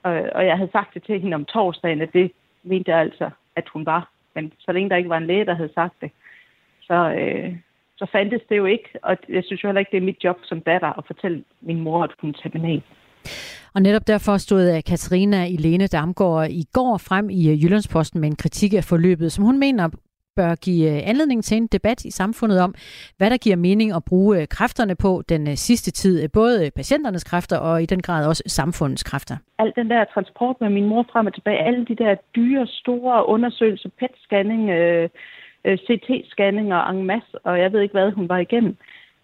Og, 0.03 0.13
og 0.35 0.47
jeg 0.47 0.57
havde 0.57 0.71
sagt 0.73 0.95
det 0.95 1.03
til 1.03 1.21
hende 1.21 1.35
om 1.35 1.45
torsdagen, 1.45 2.01
at 2.01 2.13
det 2.13 2.33
mente 2.63 2.91
jeg 2.91 3.01
altså, 3.01 3.31
at 3.57 3.69
hun 3.73 3.87
var. 3.87 4.11
Men 4.35 4.53
så 4.59 4.73
længe 4.73 4.91
der 4.91 4.97
ikke 4.97 5.09
var 5.09 5.17
en 5.19 5.27
læge, 5.27 5.47
der 5.47 5.55
havde 5.55 5.73
sagt 5.75 5.95
det, 6.01 6.11
så, 6.81 7.15
øh, 7.21 7.57
så 7.97 8.07
fandtes 8.13 8.43
det 8.49 8.57
jo 8.57 8.65
ikke. 8.65 8.89
Og 9.03 9.17
jeg 9.29 9.45
synes 9.45 9.63
jo 9.63 9.69
heller 9.69 9.81
ikke, 9.81 9.91
det 9.91 9.97
er 9.97 10.11
mit 10.11 10.25
job 10.25 10.39
som 10.43 10.61
datter 10.61 10.99
at 10.99 11.05
fortælle 11.07 11.45
min 11.61 11.81
mor, 11.81 12.05
at 12.05 12.11
hun 12.21 12.31
er 12.31 12.39
terminal. 12.43 12.83
Og 13.75 13.83
netop 13.83 14.07
derfor 14.07 14.37
stod 14.37 14.77
øh, 14.77 14.83
Katarina 14.87 15.47
Elene 15.47 15.87
Damgaard 15.87 16.51
i 16.51 16.65
går 16.73 16.99
frem 17.09 17.31
i 17.31 17.51
øh, 17.51 17.63
Jyllandsposten 17.63 18.21
med 18.21 18.29
en 18.29 18.37
kritik 18.37 18.75
af 18.75 18.85
forløbet, 18.85 19.33
som 19.33 19.45
hun 19.45 19.59
mener 19.59 19.89
bør 20.41 20.55
give 20.67 20.85
øh, 20.93 21.11
anledning 21.11 21.45
til 21.45 21.57
en 21.57 21.67
debat 21.67 22.05
i 22.05 22.11
samfundet 22.11 22.59
om, 22.67 22.75
hvad 23.19 23.31
der 23.31 23.37
giver 23.37 23.57
mening 23.57 23.89
at 23.99 24.03
bruge 24.11 24.41
øh, 24.41 24.49
kræfterne 24.57 24.95
på 24.97 25.23
den 25.29 25.43
øh, 25.49 25.55
sidste 25.55 25.91
tid. 25.91 26.29
Både 26.29 26.71
patienternes 26.77 27.25
kræfter 27.25 27.59
og 27.69 27.83
i 27.83 27.87
den 27.87 28.03
grad 28.03 28.27
også 28.27 28.43
samfundets 28.47 29.03
kræfter. 29.03 29.37
Al 29.59 29.73
den 29.77 29.91
der 29.91 30.05
transport 30.15 30.57
med 30.61 30.71
min 30.71 30.87
mor 30.91 31.05
frem 31.13 31.27
og 31.27 31.35
tilbage, 31.35 31.67
alle 31.69 31.85
de 31.85 31.97
der 31.97 32.15
dyre, 32.37 32.67
store 32.67 33.29
undersøgelser, 33.29 33.91
PET-scanning, 34.01 34.65
CT-scanning 35.85 36.69
og 36.75 36.91
en 36.91 37.05
masse, 37.05 37.39
og 37.45 37.59
jeg 37.59 37.73
ved 37.73 37.81
ikke, 37.81 37.93
hvad 37.93 38.11
hun 38.11 38.29
var 38.29 38.39
igennem. 38.39 38.77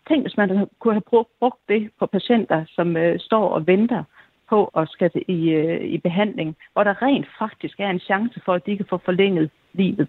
Tænk, 0.08 0.22
hvis 0.22 0.36
man 0.36 0.68
kunne 0.78 0.94
have 0.94 1.24
brugt 1.40 1.60
det 1.68 1.90
på 1.98 2.06
patienter, 2.06 2.64
som 2.68 2.96
øh, 2.96 3.20
står 3.20 3.48
og 3.48 3.66
venter 3.66 4.04
på 4.48 4.64
at 4.64 4.88
skal 4.88 5.10
i, 5.28 5.50
øh, 5.50 5.80
i 5.84 5.98
behandling, 5.98 6.56
hvor 6.72 6.84
der 6.84 7.02
rent 7.02 7.26
faktisk 7.38 7.80
er 7.80 7.90
en 7.90 8.00
chance 8.00 8.40
for, 8.44 8.52
at 8.54 8.66
de 8.66 8.76
kan 8.76 8.86
få 8.90 8.98
forlænget 9.04 9.50
livet. 9.72 10.08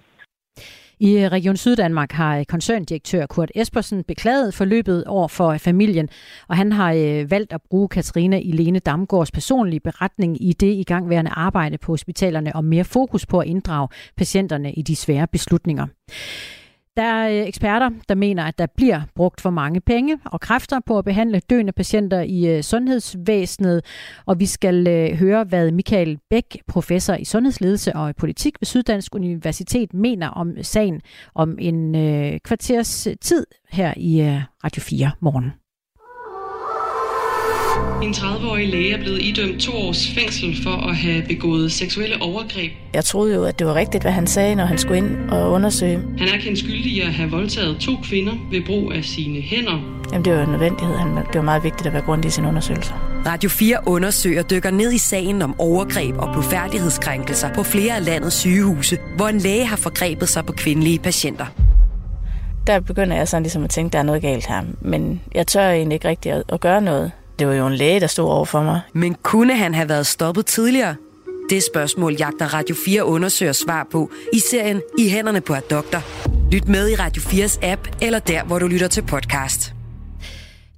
I 1.00 1.18
øh, 1.18 1.32
Region 1.32 1.58
Syddanmark 1.58 2.12
har 2.12 2.38
øh, 2.38 2.46
koncerndirektør 2.46 3.26
Kurt 3.26 3.52
Espersen 3.56 4.04
beklaget 4.04 4.54
forløbet 4.54 5.04
over 5.04 5.28
for 5.28 5.50
øh, 5.50 5.60
familien, 5.60 6.10
og 6.48 6.58
han 6.58 6.72
har 6.72 6.94
valgt 7.30 7.54
at 7.54 7.62
bruge 7.70 7.90
Katarina 7.90 8.40
Ilene 8.40 8.80
Damgaards 8.80 9.32
personlige 9.32 9.80
beretning 9.80 10.44
i 10.44 10.54
det 10.54 10.74
igangværende 10.74 11.32
arbejde 11.32 11.78
på 11.78 11.92
hospitalerne 11.92 12.56
om 12.56 12.64
mere 12.64 12.84
fokus 12.84 13.26
på 13.26 13.40
at 13.40 13.48
inddrage 13.48 13.88
patienterne 14.18 14.74
i 14.74 14.82
de 14.82 14.96
svære 14.96 15.28
beslutninger. 15.28 15.88
Der 16.98 17.04
er 17.04 17.30
øh, 17.30 17.48
eksperter, 17.48 17.90
der 18.10 18.16
mener, 18.16 18.44
at 18.44 18.58
der 18.58 18.66
bliver 18.76 19.02
brugt 19.16 19.42
for 19.42 19.50
mange 19.50 19.82
penge 19.82 20.20
og 20.26 20.42
kræfter 20.42 20.80
på 20.86 20.98
at 20.98 21.06
behandle 21.06 21.40
døende 21.40 21.72
patienter 21.72 22.22
i 22.22 22.58
øh, 22.58 22.64
sundhedsvæsenet. 22.64 23.86
Og 24.26 24.40
vi 24.40 24.46
skal 24.46 24.88
øh, 24.88 25.18
høre, 25.18 25.44
hvad 25.44 25.72
Michael 25.72 26.20
Bæk, 26.30 26.58
professor 26.68 27.14
i 27.14 27.26
sundhedsledelse 27.26 27.96
og 27.96 28.16
politik 28.16 28.56
ved 28.62 28.66
Syddansk 28.66 29.16
Universitet, 29.16 29.94
mener 29.94 30.28
om 30.28 30.64
sagen 30.64 31.02
om 31.36 31.58
en 31.60 31.94
kvarters 32.40 33.08
tid 33.22 33.46
her 33.72 33.94
i 33.98 34.40
Radio 34.64 34.82
4 34.82 35.12
morgen. 35.20 35.65
En 38.04 38.12
30-årig 38.12 38.68
læge 38.70 38.94
er 38.94 38.98
blevet 38.98 39.22
idømt 39.22 39.62
to 39.62 39.72
års 39.72 40.08
fængsel 40.18 40.64
for 40.64 40.90
at 40.90 40.96
have 40.96 41.24
begået 41.30 41.72
seksuelle 41.72 42.22
overgreb. 42.22 42.72
Jeg 42.94 43.06
troede 43.06 43.36
jo, 43.36 43.44
at 43.44 43.60
det 43.60 43.68
var 43.68 43.76
rigtigt, 43.76 44.04
hvad 44.04 44.12
han 44.12 44.28
sagde, 44.28 44.56
når 44.56 44.66
han 44.66 44.78
skulle 44.78 44.98
ind 44.98 45.30
og 45.30 45.52
undersøge. 45.52 46.00
Han 46.18 46.28
er 46.28 46.38
kendt 46.38 46.60
skyldig 46.60 46.86
i 46.86 47.00
at 47.00 47.14
have 47.14 47.32
voldtaget 47.32 47.78
to 47.80 47.92
kvinder 48.04 48.34
ved 48.52 48.62
brug 48.66 48.94
af 48.94 49.04
sine 49.04 49.42
hænder. 49.42 49.80
Jamen, 50.12 50.26
det 50.26 50.34
var 50.34 50.44
en 50.44 50.52
nødvendighed. 50.52 50.96
Det 51.34 51.36
var 51.36 51.42
meget 51.42 51.64
vigtigt 51.64 51.88
at 51.88 51.94
være 51.94 52.02
grundig 52.02 52.28
i 52.28 52.32
sin 52.32 52.46
undersøgelse. 52.46 52.94
Radio 53.26 53.50
4 53.50 53.78
undersøger 53.86 54.44
dykker 54.44 54.72
ned 54.72 54.94
i 54.94 54.98
sagen 54.98 55.42
om 55.42 55.60
overgreb 55.60 56.18
og 56.18 56.30
blodfærdighedskrænkelser 56.34 57.54
på 57.54 57.64
flere 57.64 57.96
af 57.96 58.06
landets 58.06 58.36
sygehuse, 58.36 58.98
hvor 59.16 59.28
en 59.28 59.38
læge 59.38 59.66
har 59.66 59.78
forgrebet 59.78 60.30
sig 60.30 60.46
på 60.46 60.54
kvindelige 60.54 61.00
patienter 61.00 61.46
der 62.68 62.80
begynder 62.80 63.16
jeg 63.16 63.28
sådan 63.28 63.44
ligesom 63.44 63.64
at 63.64 63.70
tænke, 63.70 63.88
at 63.88 63.94
der 63.94 64.00
er 64.00 64.04
noget 64.04 64.22
galt 64.22 64.48
her. 64.48 64.62
Men 64.82 65.22
jeg 65.36 65.48
tør 65.48 65.70
egentlig 65.70 65.96
ikke 65.96 66.08
rigtig 66.08 66.32
at, 66.32 66.44
at 66.50 66.60
gøre 66.60 66.82
noget. 66.82 67.12
Det 67.40 67.48
var 67.48 67.54
jo 67.54 67.68
en 67.68 67.76
læge, 67.76 68.00
der 68.00 68.08
stod 68.08 68.30
over 68.30 68.46
for 68.46 68.64
mig. 68.64 68.82
Men 68.94 69.16
kunne 69.24 69.56
han 69.56 69.74
have 69.74 69.90
været 69.90 70.08
stoppet 70.08 70.46
tidligere? 70.46 70.96
Det 71.50 71.64
spørgsmål 71.74 72.16
jagter 72.20 72.54
Radio 72.54 72.76
4 72.86 73.06
undersøger 73.06 73.52
svar 73.52 73.88
på 73.92 74.12
i 74.34 74.40
serien 74.40 74.82
I 75.00 75.10
hænderne 75.10 75.42
på 75.42 75.54
et 75.54 75.72
doktor. 75.72 76.04
Lyt 76.52 76.68
med 76.68 76.90
i 76.90 76.96
Radio 76.96 77.22
4's 77.22 77.66
app 77.66 77.88
eller 78.02 78.20
der, 78.20 78.44
hvor 78.44 78.60
du 78.60 78.68
lytter 78.68 78.88
til 78.88 79.02
podcast. 79.02 79.75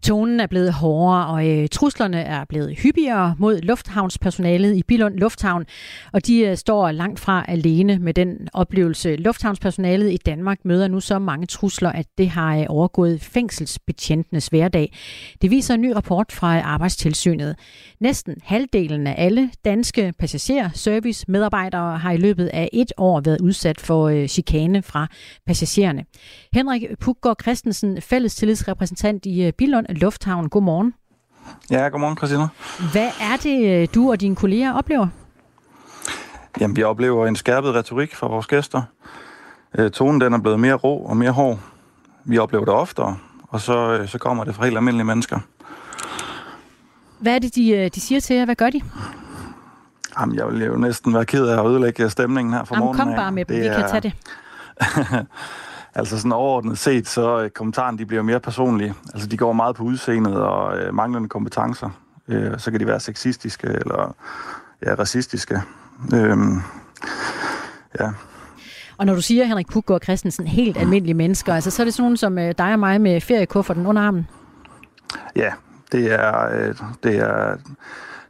Tonen 0.03 0.39
er 0.39 0.47
blevet 0.47 0.73
hårdere, 0.73 1.27
og 1.27 1.49
øh, 1.49 1.67
truslerne 1.67 2.21
er 2.21 2.45
blevet 2.49 2.77
hyppigere 2.77 3.35
mod 3.39 3.61
lufthavnspersonalet 3.61 4.75
i 4.75 4.83
Bilund 4.83 5.17
Lufthavn, 5.17 5.65
og 6.13 6.27
de 6.27 6.39
øh, 6.39 6.57
står 6.57 6.91
langt 6.91 7.19
fra 7.19 7.45
alene 7.47 7.99
med 7.99 8.13
den 8.13 8.47
oplevelse. 8.53 9.15
Lufthavnspersonalet 9.15 10.11
i 10.11 10.17
Danmark 10.17 10.57
møder 10.65 10.87
nu 10.87 10.99
så 10.99 11.19
mange 11.19 11.45
trusler, 11.45 11.91
at 11.91 12.05
det 12.17 12.29
har 12.29 12.57
øh, 12.57 12.65
overgået 12.69 13.21
fængselsbetjentenes 13.21 14.47
hverdag. 14.47 14.93
Det 15.41 15.51
viser 15.51 15.73
en 15.73 15.81
ny 15.81 15.91
rapport 15.91 16.31
fra 16.31 16.57
øh, 16.57 16.67
Arbejdstilsynet. 16.67 17.55
Næsten 17.99 18.35
halvdelen 18.43 19.07
af 19.07 19.15
alle 19.17 19.49
danske 19.65 20.13
passager 20.19 20.69
service 20.73 21.25
medarbejdere 21.27 21.97
har 21.97 22.11
i 22.11 22.17
løbet 22.17 22.47
af 22.47 22.69
et 22.73 22.93
år 22.97 23.21
været 23.21 23.41
udsat 23.41 23.79
for 23.81 24.07
øh, 24.07 24.27
chikane 24.27 24.81
fra 24.81 25.07
passagererne. 25.45 26.05
Henrik 26.53 26.83
Puggaard 26.99 27.37
Christensen, 27.41 28.01
fællestillidsrepræsentant 28.01 29.25
i 29.25 29.43
øh, 29.43 29.53
Bilund 29.53 29.86
Lufthavn. 29.89 30.49
Godmorgen. 30.49 30.93
Ja, 31.71 31.87
godmorgen, 31.87 32.17
Christina. 32.17 32.47
Hvad 32.91 33.09
er 33.21 33.37
det, 33.43 33.81
øh, 33.81 33.87
du 33.95 34.11
og 34.11 34.21
dine 34.21 34.35
kolleger 34.35 34.73
oplever? 34.73 35.07
Jamen, 36.59 36.75
vi 36.75 36.83
oplever 36.83 37.27
en 37.27 37.35
skærpet 37.35 37.73
retorik 37.73 38.15
fra 38.15 38.27
vores 38.27 38.47
gæster. 38.47 38.81
Øh, 39.77 39.91
tonen 39.91 40.21
den 40.21 40.33
er 40.33 40.37
blevet 40.39 40.59
mere 40.59 40.73
rå 40.73 40.97
og 40.97 41.17
mere 41.17 41.31
hård. 41.31 41.59
Vi 42.25 42.37
oplever 42.37 42.65
det 42.65 42.73
oftere, 42.73 43.17
og 43.47 43.61
så, 43.61 43.97
øh, 44.01 44.07
så 44.07 44.17
kommer 44.17 44.43
det 44.43 44.55
fra 44.55 44.63
helt 44.63 44.77
almindelige 44.77 45.05
mennesker. 45.05 45.39
Hvad 47.19 47.35
er 47.35 47.39
det, 47.39 47.55
de, 47.55 47.89
de 47.95 47.99
siger 48.01 48.21
til 48.21 48.35
jer? 48.35 48.45
Hvad 48.45 48.55
gør 48.55 48.69
de? 48.69 48.81
Jamen, 50.19 50.35
jeg 50.35 50.47
vil 50.47 50.63
jo 50.63 50.77
næsten 50.77 51.13
være 51.13 51.25
ked 51.25 51.45
af 51.47 51.59
at 51.59 51.65
ødelægge 51.71 52.09
stemningen 52.09 52.53
her 52.53 52.63
for 52.63 52.75
Jamen, 52.75 52.85
morgenen. 52.85 53.05
kom 53.07 53.15
bare 53.15 53.31
med 53.31 53.45
dem, 53.45 53.55
Det 53.55 53.63
vi 53.63 53.69
kan 53.75 53.83
er- 53.83 53.87
tage 53.87 54.01
det. 54.01 54.13
altså 55.97 56.17
sådan 56.17 56.31
overordnet 56.31 56.77
set, 56.77 57.07
så 57.07 57.41
øh, 57.41 57.49
kommentarerne 57.49 57.97
de 57.97 58.05
bliver 58.05 58.23
mere 58.23 58.39
personlige. 58.39 58.93
Altså 59.13 59.27
de 59.27 59.37
går 59.37 59.53
meget 59.53 59.75
på 59.75 59.83
udseendet 59.83 60.35
og 60.35 60.77
øh, 60.77 60.93
manglende 60.93 61.29
kompetencer. 61.29 61.89
Øh, 62.27 62.59
så 62.59 62.71
kan 62.71 62.79
de 62.79 62.87
være 62.87 62.99
sexistiske 62.99 63.67
eller 63.67 64.15
ja, 64.85 64.93
racistiske. 64.93 65.61
Øhm, 66.13 66.61
ja. 67.99 68.09
Og 68.97 69.05
når 69.05 69.15
du 69.15 69.21
siger, 69.21 69.45
Henrik 69.45 69.67
Puggaard 69.67 70.03
Christensen, 70.03 70.47
helt 70.47 70.77
almindelige 70.77 71.13
mennesker, 71.13 71.53
altså 71.53 71.71
så 71.71 71.81
er 71.81 71.83
det 71.83 71.93
sådan 71.93 72.03
nogen 72.03 72.17
som 72.17 72.37
øh, 72.37 72.53
dig 72.57 72.73
og 72.73 72.79
mig 72.79 73.01
med 73.01 73.21
feriekufferten 73.21 73.87
under 73.87 74.01
armen. 74.01 74.27
ja, 75.35 75.51
det 75.91 76.13
er, 76.13 76.49
øh, 76.53 76.75
det 77.03 77.17
er 77.17 77.57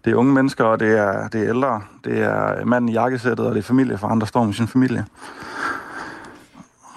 det 0.05 0.13
er 0.13 0.17
unge 0.17 0.33
mennesker, 0.33 0.63
og 0.63 0.79
det 0.79 0.97
er, 0.97 1.27
det 1.27 1.43
er 1.43 1.49
ældre. 1.49 1.81
Det 2.03 2.19
er 2.19 2.65
manden 2.65 2.89
i 2.89 2.93
jakkesættet, 2.93 3.45
og 3.45 3.55
det 3.55 3.59
er 3.59 3.63
familie, 3.63 3.97
for 3.97 4.07
andre 4.07 4.27
står 4.27 4.45
med 4.45 4.53
sin 4.53 4.67
familie. 4.67 5.05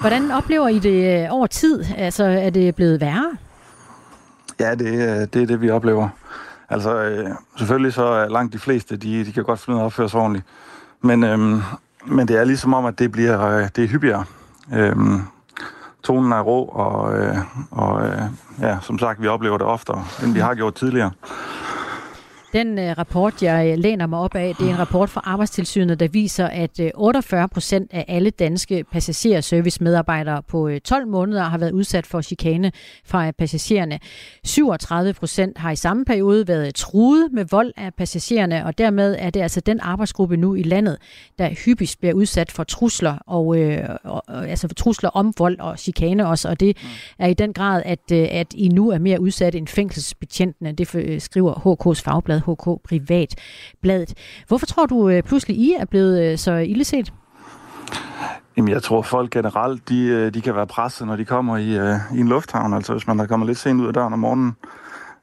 Hvordan 0.01 0.31
oplever 0.31 0.69
I 0.69 0.79
det 0.79 1.23
øh, 1.23 1.35
over 1.35 1.47
tid? 1.47 1.85
Altså 1.97 2.25
er 2.25 2.51
det 2.51 2.75
blevet 2.75 3.01
værre? 3.01 3.37
Ja, 4.61 4.75
det, 4.75 4.87
øh, 4.87 5.29
det 5.33 5.37
er 5.43 5.47
det, 5.47 5.61
vi 5.61 5.71
oplever. 5.71 6.09
Altså, 6.69 7.03
øh, 7.03 7.31
selvfølgelig 7.57 7.93
så 7.93 8.05
er 8.05 8.29
langt 8.29 8.53
de 8.53 8.59
fleste, 8.59 8.97
de, 8.97 9.25
de 9.25 9.33
kan 9.33 9.45
godt 9.45 9.61
finde 9.61 9.77
ud 9.77 9.81
af 9.81 9.83
at 9.83 9.87
opføre 9.87 10.09
sig 10.09 10.21
ordentligt. 10.21 10.47
Men, 11.01 11.25
øhm, 11.25 11.61
men 12.07 12.29
det 12.29 12.37
er 12.37 12.45
ligesom 12.45 12.75
om, 12.75 12.85
at 12.85 12.99
det 12.99 13.13
bliver 13.13 13.47
øh, 13.47 13.69
det 13.77 13.85
er 13.85 13.89
hyppigere. 13.89 14.25
Øhm, 14.75 15.23
tonen 16.03 16.33
er 16.33 16.41
rå, 16.41 16.65
og, 16.65 17.19
øh, 17.19 17.37
og 17.71 18.07
øh, 18.07 18.23
ja, 18.61 18.79
som 18.83 18.99
sagt, 18.99 19.23
vi 19.23 19.27
oplever 19.27 19.59
det 19.59 19.67
oftere, 19.67 20.05
end 20.25 20.33
vi 20.33 20.41
har 20.41 20.55
gjort 20.55 20.75
tidligere. 20.75 21.11
Den 22.53 22.79
øh, 22.79 22.99
rapport, 22.99 23.43
jeg 23.43 23.73
øh, 23.73 23.79
læner 23.79 24.07
mig 24.07 24.19
op 24.19 24.35
af, 24.35 24.55
det 24.59 24.67
er 24.67 24.71
en 24.71 24.79
rapport 24.79 25.11
fra 25.11 25.21
Arbejdstilsynet, 25.25 26.01
der 26.01 26.09
viser, 26.09 26.47
at 26.47 26.81
øh, 26.81 26.91
48 26.95 27.49
procent 27.49 27.91
af 27.93 28.05
alle 28.09 28.31
danske 28.31 28.85
passagerservicemedarbejdere 28.93 30.43
på 30.43 30.69
øh, 30.69 30.81
12 30.81 31.09
måneder 31.09 31.43
har 31.45 31.59
været 31.59 31.73
udsat 31.73 32.07
for 32.07 32.21
chikane 32.21 32.73
fra 33.05 33.27
øh, 33.27 33.33
passagererne. 33.33 33.99
37 34.45 35.13
procent 35.15 35.59
har 35.59 35.71
i 35.71 35.77
samme 35.77 36.05
periode 36.05 36.49
været 36.49 36.67
øh, 36.67 36.73
truet 36.75 37.29
med 37.33 37.45
vold 37.51 37.73
af 37.77 37.95
passagererne, 37.95 38.67
og 38.67 38.79
dermed 38.79 39.17
er 39.19 39.31
det 39.31 39.41
altså 39.41 39.61
den 39.61 39.81
arbejdsgruppe 39.81 40.37
nu 40.37 40.55
i 40.55 40.63
landet, 40.63 40.97
der 41.39 41.49
hyppigst 41.65 41.99
bliver 42.01 42.15
udsat 42.15 42.53
for 42.53 42.65
trusler, 42.65 43.19
og, 43.27 43.59
øh, 43.59 43.89
og, 44.05 44.23
og- 44.29 44.49
altså 44.49 44.69
for 44.69 44.75
trusler 44.75 45.11
om 45.11 45.35
vold 45.39 45.61
og 45.61 45.79
chikane 45.79 46.27
også, 46.29 46.49
og 46.49 46.61
det 46.61 46.77
er 47.19 47.27
i 47.27 47.35
den 47.35 47.53
grad, 47.53 47.83
at, 47.85 48.13
øh, 48.13 48.29
at 48.31 48.47
I 48.55 48.69
nu 48.69 48.91
er 48.91 48.99
mere 48.99 49.21
udsat 49.21 49.55
end 49.55 49.69
fængselsbetjentene. 49.69 50.73
Det 50.73 50.95
øh, 50.95 51.21
skriver 51.21 51.53
HK's 51.55 52.03
fagblad, 52.05 52.40
HK 52.41 52.83
Privatbladet. 52.89 54.15
Hvorfor 54.49 54.67
tror 54.67 54.87
du 54.87 55.09
øh, 55.09 55.23
pludselig, 55.23 55.57
I 55.57 55.75
er 55.79 55.85
blevet 55.85 56.23
øh, 56.23 56.39
så 56.39 56.53
illeset? 56.53 57.13
Jamen, 58.57 58.71
jeg 58.71 58.83
tror, 58.83 59.03
folk 59.03 59.31
generelt, 59.31 59.89
de, 59.89 60.07
øh, 60.07 60.35
de 60.35 60.41
kan 60.41 60.55
være 60.55 60.67
presset, 60.67 61.07
når 61.07 61.17
de 61.17 61.25
kommer 61.25 61.57
i, 61.57 61.79
øh, 61.79 61.97
i 62.15 62.21
en 62.21 62.29
lufthavn. 62.29 62.75
Altså, 62.75 62.93
hvis 62.93 63.07
man 63.07 63.21
er 63.21 63.27
kommet 63.27 63.47
lidt 63.47 63.59
sent 63.59 63.81
ud 63.81 63.87
af 63.87 63.95
døren 63.95 64.13
om 64.13 64.19
morgenen. 64.19 64.57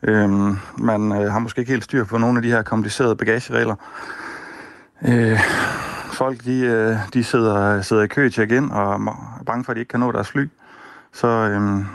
Øhm, 0.04 0.58
man 0.78 1.12
øh, 1.12 1.32
har 1.32 1.40
måske 1.40 1.60
ikke 1.60 1.72
helt 1.72 1.84
styr 1.84 2.06
på 2.06 2.18
nogle 2.18 2.38
af 2.38 2.42
de 2.44 2.52
her 2.52 2.62
komplicerede 2.62 3.16
bagageregler. 3.16 3.76
Øh, 5.08 5.40
folk, 6.14 6.46
de, 6.46 6.60
øh, 6.60 6.96
de 7.14 7.24
sidder, 7.24 7.82
sidder 7.82 8.04
i 8.04 8.08
kø 8.08 8.24
til 8.24 8.34
check-in 8.34 8.72
og 8.72 8.94
er 8.94 9.44
bange 9.46 9.64
for, 9.64 9.72
at 9.72 9.76
de 9.76 9.80
ikke 9.80 9.90
kan 9.90 10.00
nå 10.00 10.12
deres 10.12 10.30
fly. 10.30 10.50
Så, 11.14 11.28
øhm, 11.28 11.86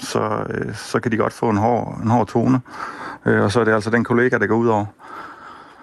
så, 0.00 0.44
øh, 0.50 0.74
så 0.74 1.00
kan 1.00 1.12
de 1.12 1.16
godt 1.16 1.32
få 1.32 1.50
en 1.50 1.56
hård, 1.56 2.00
en 2.02 2.10
hård 2.10 2.26
tone. 2.26 2.60
Øh, 3.26 3.42
og 3.42 3.52
så 3.52 3.60
er 3.60 3.64
det 3.64 3.72
altså 3.72 3.90
den 3.90 4.04
kollega, 4.04 4.38
der 4.38 4.46
går 4.46 4.56
ud 4.56 4.66
over. 4.66 4.86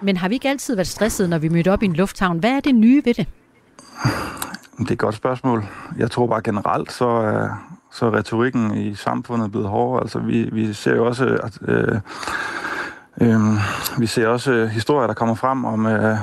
Men 0.00 0.16
har 0.16 0.28
vi 0.28 0.34
ikke 0.34 0.48
altid 0.48 0.74
været 0.74 0.86
stresset, 0.86 1.30
når 1.30 1.38
vi 1.38 1.48
mødte 1.48 1.72
op 1.72 1.82
i 1.82 1.86
en 1.86 1.92
lufthavn? 1.92 2.38
Hvad 2.38 2.50
er 2.50 2.60
det 2.60 2.74
nye 2.74 3.02
ved 3.04 3.14
det? 3.14 3.26
Det 4.78 4.88
er 4.88 4.92
et 4.92 4.98
godt 4.98 5.14
spørgsmål. 5.14 5.64
Jeg 5.98 6.10
tror 6.10 6.26
bare 6.26 6.42
generelt, 6.42 6.92
så 6.92 7.08
er, 7.08 7.48
så 7.92 8.06
er 8.06 8.14
retorikken 8.14 8.76
i 8.76 8.94
samfundet 8.94 9.50
blevet 9.50 9.68
hårdere. 9.68 10.02
Altså, 10.02 10.18
vi, 10.18 10.48
vi 10.52 10.72
ser 10.72 10.96
jo 10.96 11.06
også, 11.06 11.24
at, 11.42 11.58
øh, 11.68 12.00
øh, 13.20 13.40
vi 13.98 14.06
ser 14.06 14.28
også 14.28 14.52
øh, 14.52 14.68
historier, 14.68 15.06
der 15.06 15.14
kommer 15.14 15.34
frem 15.34 15.64
om, 15.64 15.86
øh, 15.86 16.16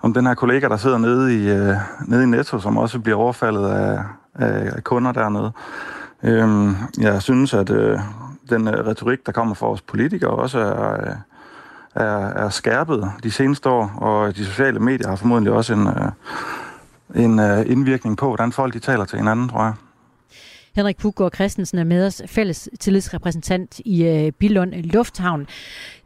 om 0.00 0.14
den 0.14 0.26
her 0.26 0.34
kollega, 0.34 0.68
der 0.68 0.76
sidder 0.76 0.98
nede 0.98 1.34
i, 1.34 1.50
øh, 1.50 1.74
nede 2.06 2.22
i 2.22 2.26
Netto, 2.26 2.60
som 2.60 2.76
også 2.76 2.98
bliver 2.98 3.18
overfaldet 3.18 3.68
af, 3.68 4.04
af 4.34 4.84
kunder 4.84 5.12
dernede. 5.12 5.52
Øh, 6.26 6.70
jeg 6.98 7.22
synes, 7.22 7.54
at 7.54 7.70
øh, 7.70 7.98
den 8.50 8.68
øh, 8.68 8.86
retorik, 8.86 9.26
der 9.26 9.32
kommer 9.32 9.54
fra 9.54 9.70
os 9.70 9.80
politikere, 9.82 10.30
også 10.30 10.58
er, 10.58 10.92
øh, 10.92 11.16
er, 11.94 12.28
er 12.44 12.48
skærpet 12.48 13.10
de 13.22 13.30
seneste 13.30 13.68
år, 13.68 13.92
og 13.96 14.36
de 14.36 14.44
sociale 14.44 14.80
medier 14.80 15.08
har 15.08 15.16
formodentlig 15.16 15.52
også 15.52 15.72
en... 15.72 15.86
Øh, 15.86 16.10
en 17.14 17.38
øh, 17.38 17.70
indvirkning 17.70 18.16
på, 18.16 18.26
hvordan 18.26 18.52
folk 18.52 18.74
de 18.74 18.78
taler 18.78 19.04
til 19.04 19.18
hinanden, 19.18 19.48
tror 19.48 19.64
jeg. 19.64 19.74
Henrik 20.76 20.96
Puggaard 20.96 21.34
Christensen 21.34 21.78
er 21.78 21.84
med 21.84 22.06
os, 22.06 22.22
fælles 22.26 22.68
tillidsrepræsentant 22.80 23.78
i 23.78 24.04
øh, 24.04 24.32
Billund 24.32 24.74
Lufthavn. 24.74 25.46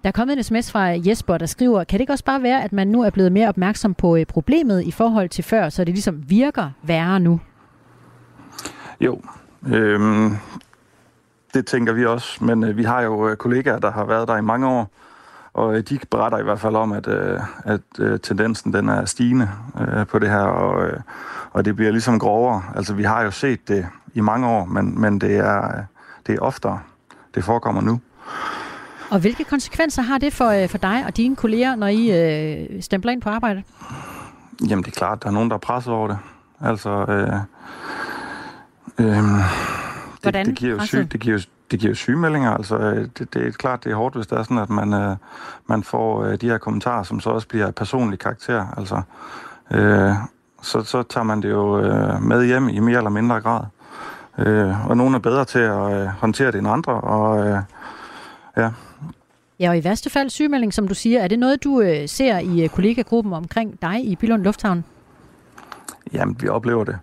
Der 0.03 0.09
er 0.09 0.13
kommet 0.13 0.37
en 0.37 0.43
sms 0.43 0.73
fra 0.73 0.81
Jesper, 0.81 1.39
der 1.39 1.47
skriver, 1.47 1.85
kan 1.85 1.99
det 1.99 2.01
ikke 2.01 2.13
også 2.13 2.25
bare 2.25 2.43
være, 2.43 2.65
at 2.65 2.73
man 2.73 2.89
nu 2.89 3.03
er 3.03 3.11
blevet 3.11 3.33
mere 3.33 3.49
opmærksom 3.49 3.95
på 3.95 4.17
øh, 4.17 4.27
problemet 4.27 4.83
i 4.83 4.91
forhold 4.91 5.29
til 5.29 5.45
før, 5.45 5.69
så 5.69 5.85
det 5.85 5.95
ligesom 5.95 6.25
virker 6.31 6.71
værre 6.83 7.21
nu? 7.21 7.41
Jo, 9.01 9.21
øhm, 9.67 10.37
det 11.55 11.67
tænker 11.67 11.93
vi 11.93 12.07
også, 12.07 12.45
men 12.45 12.65
øh, 12.65 12.77
vi 12.77 12.85
har 12.85 13.01
jo 13.01 13.29
øh, 13.29 13.37
kollegaer, 13.37 13.79
der 13.79 13.91
har 13.91 14.05
været 14.05 14.29
der 14.29 14.37
i 14.37 14.43
mange 14.43 14.69
år, 14.69 14.91
og 15.53 15.77
øh, 15.77 15.83
de 15.89 15.99
beretter 16.11 16.39
i 16.39 16.43
hvert 16.43 16.61
fald 16.61 16.77
om, 16.77 16.93
at, 16.93 17.09
øh, 17.09 17.41
at 17.65 17.81
øh, 17.99 18.21
tendensen 18.21 18.73
den 18.73 18.89
er 18.89 19.05
stigende 19.05 19.49
øh, 19.81 20.07
på 20.07 20.19
det 20.19 20.31
her, 20.31 20.43
og, 20.43 20.87
øh, 20.87 21.01
og 21.53 21.65
det 21.65 21.77
bliver 21.77 21.91
ligesom 21.91 22.19
grovere. 22.19 22.63
Altså, 22.77 22.95
vi 22.95 23.03
har 23.03 23.23
jo 23.23 23.31
set 23.31 23.69
det 23.69 23.87
i 24.15 24.21
mange 24.21 24.47
år, 24.49 24.65
men, 24.65 25.01
men 25.01 25.21
det, 25.21 25.37
er, 25.37 25.65
øh, 25.65 25.83
det 26.27 26.35
er 26.35 26.41
oftere. 26.41 26.81
Det 27.35 27.45
forekommer 27.45 27.81
nu. 27.81 28.01
Og 29.11 29.21
hvilke 29.21 29.45
konsekvenser 29.45 30.03
har 30.03 30.19
det 30.19 30.33
for, 30.33 30.49
øh, 30.49 30.69
for 30.69 30.79
dig 30.79 31.05
og 31.07 31.17
dine 31.17 31.37
kolleger, 31.37 31.77
når 31.77 31.87
I 31.87 32.11
øh, 32.11 32.83
stempler 32.83 33.13
ind 33.13 33.23
på 33.23 33.29
arbejde? 33.29 33.63
Jamen, 34.69 34.85
det 34.85 34.91
er 34.91 34.99
klart, 34.99 35.23
der 35.23 35.29
er 35.29 35.33
nogen, 35.33 35.51
der 35.51 35.55
er 35.55 35.61
presset 35.61 35.93
over 35.93 36.09
det. 36.09 36.19
Altså, 36.61 36.91
øh, 36.91 37.33
øh, 39.01 39.25
Hvordan 40.23 40.47
det, 40.47 40.51
det, 40.51 40.59
giver 40.59 40.73
jo 40.73 40.79
syg, 40.79 40.97
presset? 40.97 41.13
det, 41.13 41.21
giver, 41.21 41.47
det 41.71 41.81
giver 41.81 41.95
sygemeldinger. 41.95 42.51
Altså, 42.51 42.79
øh, 42.79 43.09
det, 43.19 43.35
det 43.35 43.47
er 43.47 43.51
klart, 43.51 43.85
det 43.85 43.93
er 43.93 43.97
hårdt, 43.97 44.15
hvis 44.15 44.27
det 44.27 44.39
er 44.39 44.43
sådan, 44.43 44.59
at 44.59 44.71
man, 44.71 44.93
øh, 44.93 45.17
man 45.67 45.83
får 45.83 46.25
øh, 46.25 46.41
de 46.41 46.47
her 46.47 46.59
kommentarer, 46.59 47.03
som 47.03 47.21
så 47.21 47.31
også 47.31 47.49
bliver 47.49 47.67
af 47.67 47.75
personlig 47.75 48.19
karakter. 48.19 48.67
Altså, 48.77 49.03
øh, 49.71 50.13
så, 50.63 50.83
så 50.83 51.03
tager 51.03 51.25
man 51.25 51.43
det 51.43 51.51
jo 51.51 51.81
øh, 51.81 52.23
med 52.23 52.47
hjem 52.47 52.69
i 52.69 52.79
mere 52.79 52.97
eller 52.97 53.11
mindre 53.11 53.41
grad. 53.41 53.65
Øh, 54.39 54.89
og 54.91 54.97
nogle 54.97 55.15
er 55.17 55.21
bedre 55.21 55.45
til 55.45 55.59
at 55.59 55.93
øh, 55.93 56.07
håndtere 56.07 56.53
det 56.53 56.59
end 56.59 56.69
andre, 56.69 56.93
og 56.93 57.47
øh, 57.47 57.59
ja, 58.57 58.71
Ja, 59.61 59.71
og 59.71 59.79
i 59.79 59.85
værste 59.85 60.11
fald 60.11 60.31
sygemelding, 60.31 60.75
som 60.75 60.89
du 60.89 60.95
siger. 60.95 61.21
Er 61.21 61.29
det 61.29 61.39
noget, 61.39 61.65
du 61.65 61.81
øh, 61.81 62.09
ser 62.09 62.39
i 62.39 62.63
øh, 62.63 62.69
kollegagruppen 62.69 63.33
omkring 63.33 63.83
dig 63.83 64.05
i 64.05 64.17
Billund 64.17 64.43
Lufthavn? 64.43 64.85
Jamen, 66.13 66.37
vi 66.41 66.49
oplever 66.49 66.85
det. 66.85 66.99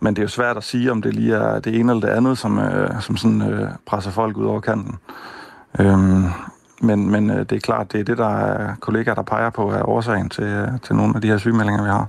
Men 0.00 0.16
det 0.16 0.20
er 0.20 0.24
jo 0.24 0.28
svært 0.28 0.56
at 0.56 0.64
sige, 0.64 0.90
om 0.90 1.02
det 1.02 1.14
lige 1.14 1.34
er 1.34 1.60
det 1.60 1.80
ene 1.80 1.92
eller 1.92 2.06
det 2.06 2.14
andet, 2.14 2.38
som, 2.38 2.58
øh, 2.58 3.02
som 3.02 3.16
sådan, 3.16 3.42
øh, 3.42 3.68
presser 3.86 4.10
folk 4.10 4.36
ud 4.36 4.46
over 4.46 4.60
kanten. 4.60 4.98
Øhm, 5.80 6.24
men 6.80 7.10
men 7.10 7.30
øh, 7.30 7.38
det 7.38 7.52
er 7.52 7.60
klart, 7.60 7.92
det 7.92 8.00
er 8.00 8.04
det, 8.04 8.18
der 8.18 8.36
er 8.36 8.74
kollegaer, 8.80 9.14
der 9.14 9.22
peger 9.22 9.50
på, 9.50 9.70
er 9.70 9.88
årsagen 9.88 10.28
til, 10.28 10.44
øh, 10.44 10.68
til 10.82 10.94
nogle 10.94 11.12
af 11.14 11.20
de 11.20 11.28
her 11.28 11.38
sygemeldinger, 11.38 11.82
vi 11.82 11.88
har. 11.88 12.08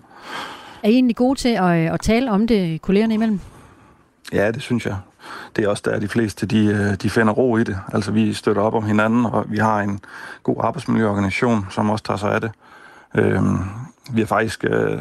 Er 0.84 0.90
I 0.90 0.94
egentlig 0.94 1.16
gode 1.16 1.40
til 1.40 1.50
at, 1.50 1.64
øh, 1.64 1.94
at 1.94 2.00
tale 2.02 2.32
om 2.32 2.48
det 2.48 2.82
kollegerne 2.82 3.14
imellem? 3.14 3.40
Ja, 4.34 4.52
det 4.52 4.62
synes 4.62 4.86
jeg. 4.86 4.96
Det 5.56 5.66
er 5.66 5.70
også 5.70 5.84
der, 5.86 6.00
de 6.00 6.08
fleste 6.08 6.46
de, 6.46 6.66
øh, 6.66 6.96
de 6.96 7.10
finder 7.10 7.34
ro 7.34 7.58
i 7.58 7.64
det. 7.64 7.78
Altså, 7.94 8.12
vi 8.12 8.34
støtter 8.34 8.62
op 8.62 8.74
om 8.74 8.84
hinanden, 8.84 9.26
og 9.26 9.46
vi 9.48 9.58
har 9.58 9.80
en 9.80 10.00
god 10.44 10.56
arbejdsmiljøorganisation, 10.60 11.68
som 11.70 11.90
også 11.90 12.04
tager 12.04 12.18
sig 12.18 12.34
af 12.34 12.42
det. 12.42 12.52
Øhm, 13.16 13.60
vi 14.12 14.22
har 14.22 14.28
faktisk 14.28 14.64
øh, 14.64 15.00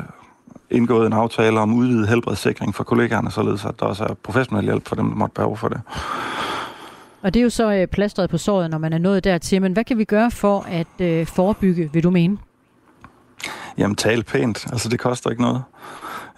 indgået 0.74 1.06
en 1.06 1.12
aftale 1.12 1.60
om 1.60 1.74
udvidet 1.74 2.08
helbredssikring 2.08 2.74
for 2.74 2.84
kollegaerne, 2.84 3.30
således 3.30 3.64
at 3.64 3.80
der 3.80 3.86
også 3.86 4.04
er 4.04 4.14
professionel 4.22 4.64
hjælp 4.64 4.88
for 4.88 4.96
dem, 4.96 5.08
der 5.08 5.16
måtte 5.16 5.34
behov 5.34 5.56
for 5.56 5.68
det. 5.68 5.80
Og 7.22 7.34
det 7.34 7.40
er 7.40 7.44
jo 7.44 7.50
så 7.50 7.72
øh, 7.72 7.86
plastret 7.86 8.30
på 8.30 8.38
såret, 8.38 8.70
når 8.70 8.78
man 8.78 8.92
er 8.92 8.98
nået 8.98 9.24
dertil. 9.24 9.62
Men 9.62 9.72
hvad 9.72 9.84
kan 9.84 9.98
vi 9.98 10.04
gøre 10.04 10.30
for 10.30 10.66
at 10.68 11.00
øh, 11.00 11.26
forebygge, 11.26 11.90
vil 11.92 12.02
du 12.02 12.10
mene? 12.10 12.38
Jamen, 13.78 13.96
tale 13.96 14.22
pænt. 14.22 14.66
Altså, 14.72 14.88
det 14.88 14.98
koster 14.98 15.30
ikke 15.30 15.42
noget. 15.42 15.62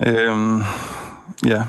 Øhm, 0.07 0.63
ja, 1.47 1.63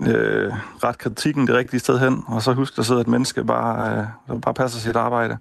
øh, 0.00 0.52
ret 0.84 0.98
kritikken 0.98 1.46
det 1.46 1.54
rigtige 1.54 1.80
sted 1.80 1.98
hen, 1.98 2.24
og 2.26 2.42
så 2.42 2.52
husk, 2.52 2.76
der 2.76 2.82
sidder 2.82 3.00
et 3.00 3.08
menneske, 3.08 3.44
bare, 3.44 3.90
øh, 3.90 4.04
der 4.28 4.38
bare 4.40 4.54
passer 4.54 4.80
sit 4.80 4.96
arbejde. 4.96 5.38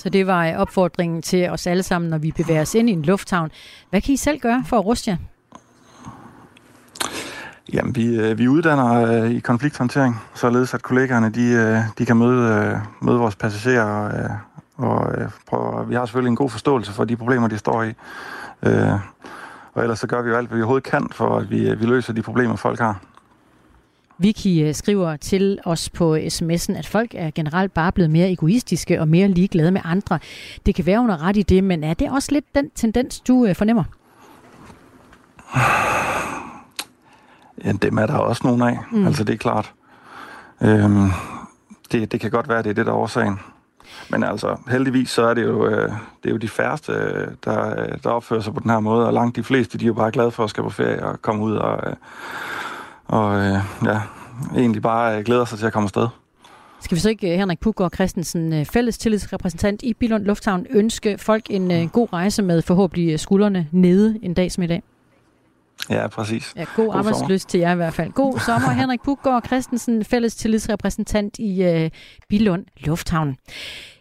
Så 0.00 0.08
det 0.08 0.26
var 0.26 0.46
øh, 0.46 0.56
opfordringen 0.56 1.22
til 1.22 1.50
os 1.50 1.66
alle 1.66 1.82
sammen, 1.82 2.10
når 2.10 2.18
vi 2.18 2.32
bevæger 2.36 2.60
os 2.60 2.74
ind 2.74 2.90
i 2.90 2.92
en 2.92 3.02
lufthavn. 3.02 3.50
Hvad 3.90 4.00
kan 4.00 4.14
I 4.14 4.16
selv 4.16 4.40
gøre 4.40 4.64
for 4.66 4.78
at 4.78 4.84
ruste 4.84 5.10
jer? 5.10 5.16
Jamen, 7.72 7.96
vi, 7.96 8.20
øh, 8.20 8.38
vi 8.38 8.48
uddanner 8.48 9.22
øh, 9.22 9.30
i 9.30 9.40
konflikthåndtering, 9.40 10.20
således 10.34 10.74
at 10.74 10.82
kollegaerne 10.82 11.30
de, 11.30 11.42
øh, 11.42 11.78
de 11.98 12.06
kan 12.06 12.16
møde, 12.16 12.54
øh, 12.54 12.78
møde 13.02 13.18
vores 13.18 13.36
passagerer. 13.36 14.04
Øh, 14.24 14.30
og 14.76 15.14
øh, 15.18 15.28
prøve, 15.46 15.88
vi 15.88 15.94
har 15.94 16.06
selvfølgelig 16.06 16.30
en 16.30 16.36
god 16.36 16.50
forståelse 16.50 16.92
for 16.92 17.04
de 17.04 17.16
problemer, 17.16 17.48
de 17.48 17.58
står 17.58 17.82
i. 17.82 17.92
Øh, 18.62 18.92
og 19.74 19.82
ellers 19.82 19.98
så 19.98 20.06
gør 20.06 20.22
vi 20.22 20.30
jo 20.30 20.36
alt, 20.36 20.48
hvad 20.48 20.56
vi 20.56 20.62
overhovedet 20.62 20.90
kan, 20.90 21.08
for 21.12 21.36
at 21.36 21.50
vi, 21.50 21.68
øh, 21.68 21.80
vi 21.80 21.86
løser 21.86 22.12
de 22.12 22.22
problemer, 22.22 22.56
folk 22.56 22.78
har. 22.78 23.00
Vicky 24.20 24.66
øh, 24.68 24.74
skriver 24.74 25.16
til 25.16 25.58
os 25.64 25.90
på 25.90 26.16
sms'en, 26.16 26.78
at 26.78 26.86
folk 26.86 27.10
er 27.14 27.30
generelt 27.34 27.74
bare 27.74 27.92
blevet 27.92 28.10
mere 28.10 28.30
egoistiske 28.30 29.00
og 29.00 29.08
mere 29.08 29.28
ligeglade 29.28 29.70
med 29.70 29.80
andre. 29.84 30.18
Det 30.66 30.74
kan 30.74 30.86
være, 30.86 30.98
hun 30.98 31.10
har 31.10 31.22
ret 31.22 31.36
i 31.36 31.42
det, 31.42 31.64
men 31.64 31.84
er 31.84 31.94
det 31.94 32.10
også 32.10 32.32
lidt 32.32 32.54
den 32.54 32.70
tendens, 32.70 33.20
du 33.20 33.46
øh, 33.46 33.56
fornemmer? 33.56 33.84
Ja, 37.64 37.72
dem 37.72 37.98
er 37.98 38.06
der 38.06 38.14
også 38.14 38.42
nogen 38.44 38.62
af. 38.62 38.78
Mm. 38.90 39.06
Altså, 39.06 39.24
det 39.24 39.32
er 39.32 39.38
klart. 39.38 39.72
Øhm, 40.60 41.08
det, 41.92 42.12
det 42.12 42.20
kan 42.20 42.30
godt 42.30 42.48
være, 42.48 42.62
det 42.62 42.70
er 42.70 42.74
det, 42.74 42.86
der 42.86 42.92
er 42.92 42.96
årsagen. 42.96 43.38
Men 44.10 44.22
altså, 44.22 44.56
heldigvis 44.68 45.10
så 45.10 45.22
er 45.22 45.34
det 45.34 45.42
jo, 45.42 45.66
øh, 45.66 45.92
det 46.22 46.28
er 46.28 46.30
jo 46.30 46.36
de 46.36 46.48
færreste, 46.48 46.92
der, 47.44 47.86
der 47.96 48.10
opfører 48.10 48.40
sig 48.40 48.54
på 48.54 48.60
den 48.60 48.70
her 48.70 48.80
måde, 48.80 49.06
og 49.06 49.12
langt 49.12 49.36
de 49.36 49.42
fleste, 49.42 49.78
de 49.78 49.84
er 49.84 49.86
jo 49.86 49.94
bare 49.94 50.10
glade 50.10 50.30
for 50.30 50.44
at 50.44 50.50
skal 50.50 50.62
på 50.62 50.70
ferie 50.70 51.04
og 51.06 51.22
komme 51.22 51.44
ud 51.44 51.56
og, 51.56 51.90
øh, 51.90 51.96
og 53.10 53.40
øh, 53.40 53.58
ja, 53.84 54.00
egentlig 54.56 54.82
bare 54.82 55.18
øh, 55.18 55.24
glæder 55.24 55.44
sig 55.44 55.58
til 55.58 55.66
at 55.66 55.72
komme 55.72 55.84
afsted. 55.84 56.08
Skal 56.80 56.94
vi 56.94 57.00
så 57.00 57.08
ikke, 57.08 57.32
øh, 57.32 57.38
Henrik 57.38 57.60
Puggaard 57.60 57.94
Christensen, 57.94 58.52
øh, 58.52 58.64
fælles 58.66 58.98
tillidsrepræsentant 58.98 59.82
i 59.82 59.94
Bilund 59.94 60.24
Lufthavn, 60.24 60.66
ønske 60.70 61.18
folk 61.18 61.50
en 61.50 61.88
god 61.88 62.12
rejse 62.12 62.42
med 62.42 62.62
forhåbentlig 62.62 63.20
skuldrene 63.20 63.68
nede 63.72 64.18
en 64.22 64.34
dag 64.34 64.52
som 64.52 64.62
i 64.62 64.66
dag? 64.66 64.82
Ja, 65.90 66.08
præcis. 66.08 66.52
Ja, 66.56 66.64
god, 66.76 66.86
god 66.86 66.94
arbejdsløst 66.94 67.48
til 67.48 67.60
jer 67.60 67.72
i 67.72 67.76
hvert 67.76 67.94
fald. 67.94 68.12
God 68.12 68.38
sommer, 68.38 68.70
Henrik 68.70 69.00
Puggaard 69.02 69.46
Christensen, 69.46 70.04
fælles 70.04 70.34
tillidsrepræsentant 70.34 71.38
i 71.38 71.84
uh, 71.84 71.90
Bilund 72.28 72.64
Lufthavn. 72.76 73.36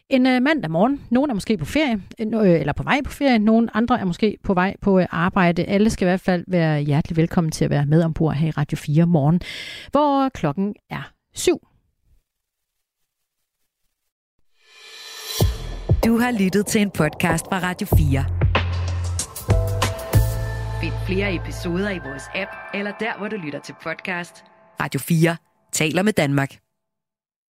En 0.10 0.26
uh, 0.26 0.42
mandag 0.42 0.72
morgen. 0.72 1.02
Nogle 1.10 1.32
er 1.32 1.34
måske 1.34 1.58
på 1.58 1.66
ferie, 1.66 2.02
uh, 2.20 2.50
eller 2.50 2.74
på 2.74 2.84
vej 2.84 3.02
på 3.06 3.12
ferie. 3.12 3.40
Nogle 3.40 3.70
andre 3.74 4.00
er 4.00 4.06
måske 4.06 4.38
på 4.44 4.54
vej 4.54 4.76
på 4.82 5.00
uh, 5.00 5.06
arbejde. 5.10 5.64
Alle 5.64 5.90
skal 5.90 6.06
i 6.06 6.10
hvert 6.10 6.22
fald 6.22 6.44
være 6.48 6.82
hjertelig 6.82 7.18
velkommen 7.18 7.52
til 7.52 7.66
at 7.66 7.72
være 7.72 7.86
med 7.86 8.04
ombord 8.04 8.34
her 8.34 8.48
i 8.48 8.52
Radio 8.52 8.78
4 8.78 9.06
morgen, 9.06 9.42
hvor 9.92 10.30
klokken 10.30 10.76
er 10.90 11.12
syv. 11.34 11.60
Du 16.06 16.18
har 16.18 16.40
lyttet 16.40 16.66
til 16.66 16.82
en 16.82 16.92
podcast 16.92 17.46
fra 17.46 17.60
Radio 17.60 17.88
4. 17.88 18.26
Find 20.82 20.94
flere 21.06 21.36
episoder 21.36 21.90
i 21.90 22.00
vores 22.06 22.24
app, 22.36 22.52
eller 22.74 22.92
der, 23.00 23.18
hvor 23.18 23.28
du 23.28 23.36
lytter 23.36 23.60
til 23.60 23.76
podcast. 23.84 24.44
Radio 24.82 25.00
4 25.00 25.36
taler 25.72 26.04
med 26.04 26.14
Danmark. 26.14 26.69